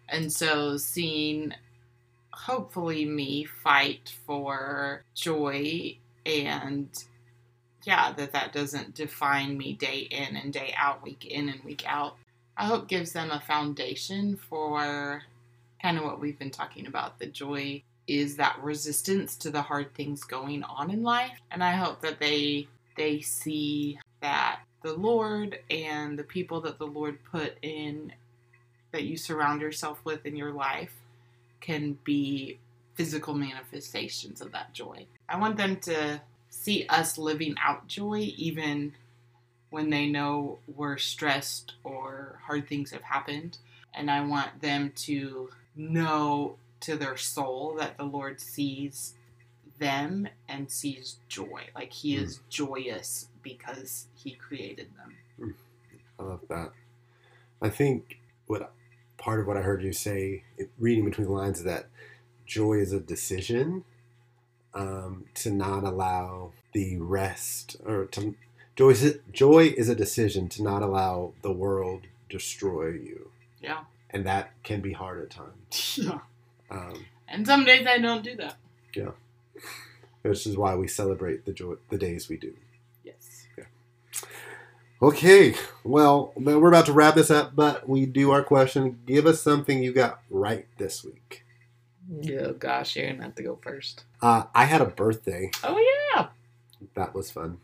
and 0.08 0.32
so 0.32 0.76
seeing 0.76 1.52
hopefully 2.30 3.04
me 3.04 3.44
fight 3.44 4.14
for 4.24 5.02
joy 5.14 5.98
and 6.24 6.88
yeah 7.86 8.12
that 8.12 8.32
that 8.32 8.52
doesn't 8.52 8.94
define 8.94 9.56
me 9.56 9.72
day 9.72 10.00
in 10.10 10.36
and 10.36 10.52
day 10.52 10.74
out 10.76 11.02
week 11.02 11.24
in 11.24 11.48
and 11.48 11.62
week 11.64 11.84
out 11.86 12.16
i 12.56 12.66
hope 12.66 12.88
gives 12.88 13.12
them 13.12 13.30
a 13.30 13.40
foundation 13.40 14.36
for 14.36 15.22
kind 15.80 15.96
of 15.96 16.04
what 16.04 16.20
we've 16.20 16.38
been 16.38 16.50
talking 16.50 16.86
about 16.86 17.18
the 17.18 17.26
joy 17.26 17.82
is 18.06 18.36
that 18.36 18.62
resistance 18.62 19.36
to 19.36 19.50
the 19.50 19.62
hard 19.62 19.92
things 19.94 20.22
going 20.24 20.62
on 20.64 20.90
in 20.90 21.02
life 21.02 21.40
and 21.50 21.62
i 21.64 21.72
hope 21.72 22.00
that 22.02 22.20
they 22.20 22.66
they 22.96 23.20
see 23.20 23.98
that 24.20 24.60
the 24.82 24.92
lord 24.92 25.58
and 25.70 26.18
the 26.18 26.24
people 26.24 26.60
that 26.60 26.78
the 26.78 26.86
lord 26.86 27.18
put 27.30 27.54
in 27.62 28.12
that 28.92 29.04
you 29.04 29.16
surround 29.16 29.60
yourself 29.60 30.00
with 30.04 30.24
in 30.24 30.36
your 30.36 30.52
life 30.52 30.94
can 31.60 31.98
be 32.04 32.58
physical 32.94 33.34
manifestations 33.34 34.40
of 34.40 34.52
that 34.52 34.72
joy. 34.72 35.06
I 35.28 35.38
want 35.38 35.56
them 35.56 35.76
to 35.82 36.20
see 36.56 36.86
us 36.88 37.18
living 37.18 37.54
out 37.62 37.86
joy 37.86 38.32
even 38.36 38.92
when 39.70 39.90
they 39.90 40.06
know 40.06 40.58
we're 40.66 40.96
stressed 40.96 41.74
or 41.84 42.40
hard 42.46 42.68
things 42.68 42.90
have 42.90 43.02
happened. 43.02 43.58
And 43.94 44.10
I 44.10 44.22
want 44.22 44.60
them 44.62 44.92
to 44.96 45.50
know 45.74 46.56
to 46.80 46.96
their 46.96 47.16
soul 47.16 47.76
that 47.78 47.96
the 47.96 48.04
Lord 48.04 48.40
sees 48.40 49.14
them 49.78 50.28
and 50.48 50.70
sees 50.70 51.16
joy. 51.28 51.68
Like 51.74 51.92
He 51.92 52.16
hmm. 52.16 52.24
is 52.24 52.40
joyous 52.48 53.28
because 53.42 54.06
He 54.14 54.32
created 54.32 54.88
them. 54.96 55.14
Hmm. 55.38 55.50
I 56.18 56.22
love 56.22 56.40
that. 56.48 56.72
I 57.60 57.68
think 57.68 58.18
what 58.46 58.72
part 59.18 59.40
of 59.40 59.46
what 59.46 59.56
I 59.56 59.62
heard 59.62 59.82
you 59.82 59.92
say, 59.92 60.44
reading 60.78 61.04
between 61.04 61.26
the 61.26 61.32
lines, 61.32 61.58
is 61.58 61.64
that 61.64 61.86
joy 62.44 62.74
is 62.74 62.92
a 62.92 63.00
decision 63.00 63.84
um, 64.76 65.24
to 65.34 65.50
not 65.50 65.82
allow 65.84 66.52
the 66.72 66.98
rest, 66.98 67.76
or 67.84 68.04
to 68.06 68.34
joy 68.76 68.90
is, 68.90 69.18
joy 69.32 69.74
is 69.76 69.88
a 69.88 69.94
decision 69.94 70.48
to 70.50 70.62
not 70.62 70.82
allow 70.82 71.32
the 71.42 71.50
world 71.52 72.02
destroy 72.28 72.88
you. 72.90 73.30
Yeah. 73.60 73.84
And 74.10 74.24
that 74.26 74.52
can 74.62 74.80
be 74.80 74.92
hard 74.92 75.22
at 75.22 75.30
times. 75.30 75.98
Yeah. 76.02 76.18
Um, 76.70 77.06
And 77.28 77.46
some 77.46 77.64
days 77.64 77.86
I 77.86 77.98
don't 77.98 78.22
do 78.22 78.36
that. 78.36 78.56
Yeah. 78.94 79.12
Which 80.22 80.46
is 80.46 80.56
why 80.56 80.74
we 80.74 80.88
celebrate 80.88 81.44
the 81.46 81.52
joy, 81.52 81.74
the 81.88 81.98
days 81.98 82.28
we 82.28 82.36
do. 82.36 82.54
Yes. 83.04 83.46
Okay, 85.00 85.54
well, 85.84 86.32
we're 86.36 86.68
about 86.68 86.86
to 86.86 86.92
wrap 86.92 87.14
this 87.14 87.30
up, 87.30 87.54
but 87.54 87.88
we 87.88 88.06
do 88.06 88.30
our 88.30 88.42
question. 88.42 88.98
Give 89.06 89.26
us 89.26 89.40
something 89.42 89.82
you 89.82 89.92
got 89.92 90.20
right 90.30 90.66
this 90.78 91.04
week. 91.04 91.44
Oh 92.40 92.52
gosh, 92.52 92.96
you're 92.96 93.10
gonna 93.10 93.24
have 93.24 93.34
to 93.36 93.42
go 93.42 93.58
first. 93.62 94.04
Uh, 94.22 94.44
I 94.54 94.64
had 94.64 94.80
a 94.80 94.86
birthday. 94.86 95.50
Oh 95.64 95.78
yeah. 96.14 96.28
That 96.94 97.14
was 97.14 97.30
fun. 97.30 97.58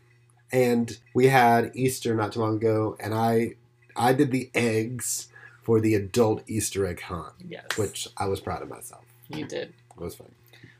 And 0.51 0.97
we 1.13 1.27
had 1.27 1.71
Easter 1.75 2.13
not 2.15 2.33
too 2.33 2.39
long 2.41 2.57
ago, 2.57 2.95
and 2.99 3.13
I 3.13 3.55
I 3.95 4.13
did 4.13 4.31
the 4.31 4.49
eggs 4.53 5.29
for 5.61 5.79
the 5.79 5.95
adult 5.95 6.43
Easter 6.47 6.85
egg 6.85 7.01
hunt, 7.01 7.33
Yes. 7.47 7.65
which 7.77 8.07
I 8.17 8.25
was 8.25 8.39
proud 8.41 8.61
of 8.61 8.69
myself. 8.69 9.05
you 9.29 9.45
did. 9.45 9.69
It 9.95 9.97
was 10.01 10.15
fun. 10.15 10.31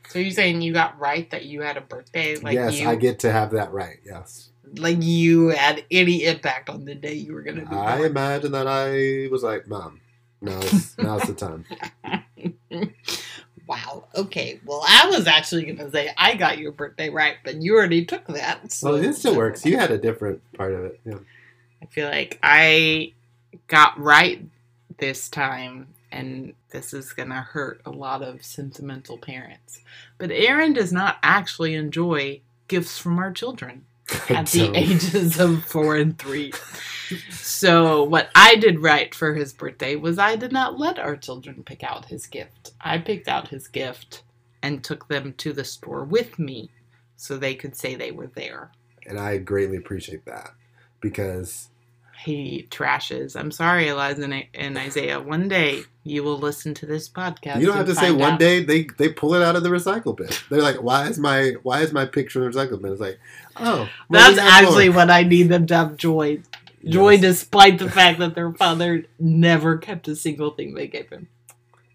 So 0.08 0.18
you're 0.18 0.30
saying 0.32 0.60
you 0.60 0.72
got 0.74 0.98
right 1.00 1.30
that 1.30 1.46
you 1.46 1.62
had 1.62 1.76
a 1.78 1.80
birthday? 1.80 2.36
Like 2.36 2.54
yes, 2.54 2.78
you, 2.80 2.88
I 2.88 2.96
get 2.96 3.20
to 3.20 3.32
have 3.32 3.52
that 3.52 3.72
right. 3.72 3.98
Yes, 4.04 4.50
like 4.76 4.98
you 5.02 5.48
had 5.48 5.84
any 5.90 6.24
impact 6.24 6.68
on 6.68 6.84
the 6.84 6.94
day 6.94 7.14
you 7.14 7.32
were 7.32 7.42
gonna 7.42 7.62
be 7.64 7.74
I 7.74 7.96
born. 7.96 8.10
imagine 8.10 8.52
that 8.52 8.66
I 8.68 9.28
was 9.32 9.42
like, 9.42 9.66
"Mom, 9.66 10.00
now's 10.42 10.96
now's 10.98 11.22
the 11.22 11.32
time." 11.34 11.64
wow. 13.84 14.04
Okay. 14.14 14.60
Well, 14.64 14.84
I 14.86 15.08
was 15.08 15.26
actually 15.26 15.64
gonna 15.64 15.90
say 15.90 16.12
I 16.16 16.34
got 16.34 16.58
your 16.58 16.72
birthday 16.72 17.10
right, 17.10 17.36
but 17.44 17.56
you 17.56 17.74
already 17.76 18.04
took 18.04 18.26
that. 18.26 18.72
So 18.72 18.92
Well, 18.92 19.02
it 19.02 19.14
still 19.14 19.36
works. 19.36 19.64
You 19.64 19.78
had 19.78 19.90
a 19.90 19.98
different 19.98 20.40
part 20.54 20.72
of 20.72 20.84
it. 20.84 21.00
Yeah. 21.04 21.18
I 21.82 21.86
feel 21.86 22.08
like 22.08 22.38
I 22.42 23.12
got 23.66 23.98
right 23.98 24.42
this 24.98 25.28
time, 25.28 25.88
and 26.10 26.54
this 26.70 26.92
is 26.92 27.12
gonna 27.12 27.42
hurt 27.42 27.80
a 27.84 27.90
lot 27.90 28.22
of 28.22 28.44
sentimental 28.44 29.18
parents. 29.18 29.80
But 30.18 30.30
Aaron 30.30 30.72
does 30.72 30.92
not 30.92 31.18
actually 31.22 31.74
enjoy 31.74 32.40
gifts 32.68 32.98
from 32.98 33.18
our 33.18 33.32
children 33.32 33.84
at 34.28 34.46
the 34.48 34.70
ages 34.74 35.38
of 35.38 35.64
four 35.64 35.96
and 35.96 36.18
three. 36.18 36.52
So, 37.30 38.02
what 38.04 38.30
I 38.34 38.56
did 38.56 38.80
right 38.80 39.14
for 39.14 39.34
his 39.34 39.52
birthday 39.52 39.96
was 39.96 40.18
I 40.18 40.36
did 40.36 40.52
not 40.52 40.78
let 40.78 40.98
our 40.98 41.16
children 41.16 41.62
pick 41.64 41.82
out 41.82 42.06
his 42.06 42.26
gift. 42.26 42.72
I 42.80 42.98
picked 42.98 43.28
out 43.28 43.48
his 43.48 43.68
gift 43.68 44.22
and 44.62 44.82
took 44.82 45.08
them 45.08 45.34
to 45.38 45.52
the 45.52 45.64
store 45.64 46.04
with 46.04 46.38
me 46.38 46.70
so 47.16 47.36
they 47.36 47.54
could 47.54 47.76
say 47.76 47.94
they 47.94 48.10
were 48.10 48.28
there. 48.28 48.70
and 49.06 49.18
I 49.18 49.36
greatly 49.38 49.76
appreciate 49.76 50.24
that 50.24 50.52
because 51.00 51.68
He 52.24 52.66
trashes. 52.70 53.38
I'm 53.38 53.50
sorry, 53.50 53.88
Eliza 53.88 54.30
and- 54.54 54.78
Isaiah. 54.78 55.20
One 55.20 55.46
day 55.48 55.82
you 56.04 56.22
will 56.22 56.38
listen 56.38 56.72
to 56.74 56.86
this 56.86 57.08
podcast. 57.08 57.60
you 57.60 57.66
don't 57.66 57.76
have 57.76 57.86
to 57.86 57.94
say 57.94 58.10
one 58.12 58.32
out. 58.34 58.38
day 58.38 58.62
they 58.64 58.84
they 58.98 59.08
pull 59.10 59.34
it 59.34 59.42
out 59.42 59.56
of 59.56 59.62
the 59.62 59.68
recycle 59.68 60.16
bin. 60.16 60.28
They're 60.48 60.62
like, 60.62 60.82
"Why 60.82 61.08
is 61.08 61.18
my 61.18 61.54
why 61.62 61.80
is 61.82 61.92
my 61.92 62.06
picture 62.06 62.42
in 62.44 62.50
the 62.50 62.58
recycle 62.58 62.80
bin?" 62.80 62.92
It's 62.92 63.00
like, 63.00 63.18
"Oh, 63.56 63.88
That's 64.08 64.38
actually 64.38 64.88
more." 64.88 64.96
what 64.98 65.10
I 65.10 65.22
need 65.24 65.44
them 65.50 65.66
to 65.66 65.74
have 65.76 65.96
joy. 65.98 66.40
Joy, 66.88 67.18
despite 67.18 67.78
the 67.78 67.90
fact 67.90 68.18
that 68.18 68.34
their 68.34 68.52
father 68.52 69.04
never 69.18 69.78
kept 69.78 70.08
a 70.08 70.16
single 70.16 70.50
thing 70.50 70.74
they 70.74 70.86
gave 70.86 71.10
him. 71.10 71.28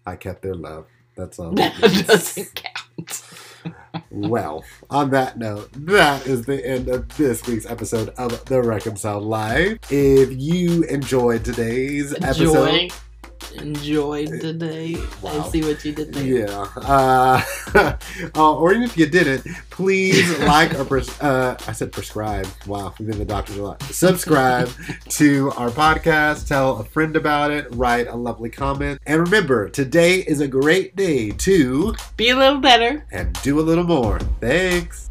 I 0.06 0.16
kept 0.16 0.42
their 0.42 0.54
love. 0.54 0.86
That's 1.16 1.38
all. 1.38 1.52
That 1.54 2.04
doesn't 2.06 2.54
count. 2.54 3.22
well, 4.10 4.64
on 4.88 5.10
that 5.10 5.38
note, 5.38 5.70
that 5.72 6.26
is 6.26 6.46
the 6.46 6.66
end 6.66 6.88
of 6.88 7.14
this 7.16 7.46
week's 7.46 7.66
episode 7.66 8.08
of 8.10 8.44
The 8.46 8.62
Reconciled 8.62 9.24
Life. 9.24 9.78
If 9.90 10.30
you 10.32 10.84
enjoyed 10.84 11.44
today's 11.44 12.14
episode. 12.14 12.92
Enjoyed 13.56 14.28
today. 14.40 14.96
Wow. 15.22 15.40
I 15.40 15.48
see 15.48 15.62
what 15.62 15.84
you 15.84 15.92
did 15.92 16.12
there. 16.14 16.24
Yeah. 16.24 16.66
Uh, 16.76 17.42
uh, 18.34 18.54
or 18.54 18.72
even 18.72 18.84
if 18.84 18.96
you 18.96 19.06
didn't, 19.06 19.46
please 19.70 20.38
like 20.40 20.74
or 20.78 20.84
pres- 20.84 21.20
uh, 21.20 21.56
I 21.66 21.72
said 21.72 21.92
prescribe. 21.92 22.46
Wow, 22.66 22.94
we've 22.98 23.08
been 23.08 23.18
the 23.18 23.24
doctors 23.24 23.56
a 23.56 23.62
lot. 23.62 23.82
Subscribe 23.84 24.70
to 25.10 25.50
our 25.56 25.70
podcast. 25.70 26.46
Tell 26.48 26.78
a 26.78 26.84
friend 26.84 27.16
about 27.16 27.50
it. 27.50 27.66
Write 27.72 28.06
a 28.06 28.16
lovely 28.16 28.50
comment. 28.50 29.00
And 29.06 29.20
remember, 29.20 29.68
today 29.68 30.16
is 30.20 30.40
a 30.40 30.48
great 30.48 30.96
day 30.96 31.30
to 31.30 31.94
Be 32.16 32.30
a 32.30 32.36
little 32.36 32.60
better. 32.60 33.04
and 33.10 33.32
do 33.42 33.58
a 33.58 33.62
little 33.62 33.84
more. 33.84 34.20
Thanks. 34.40 35.09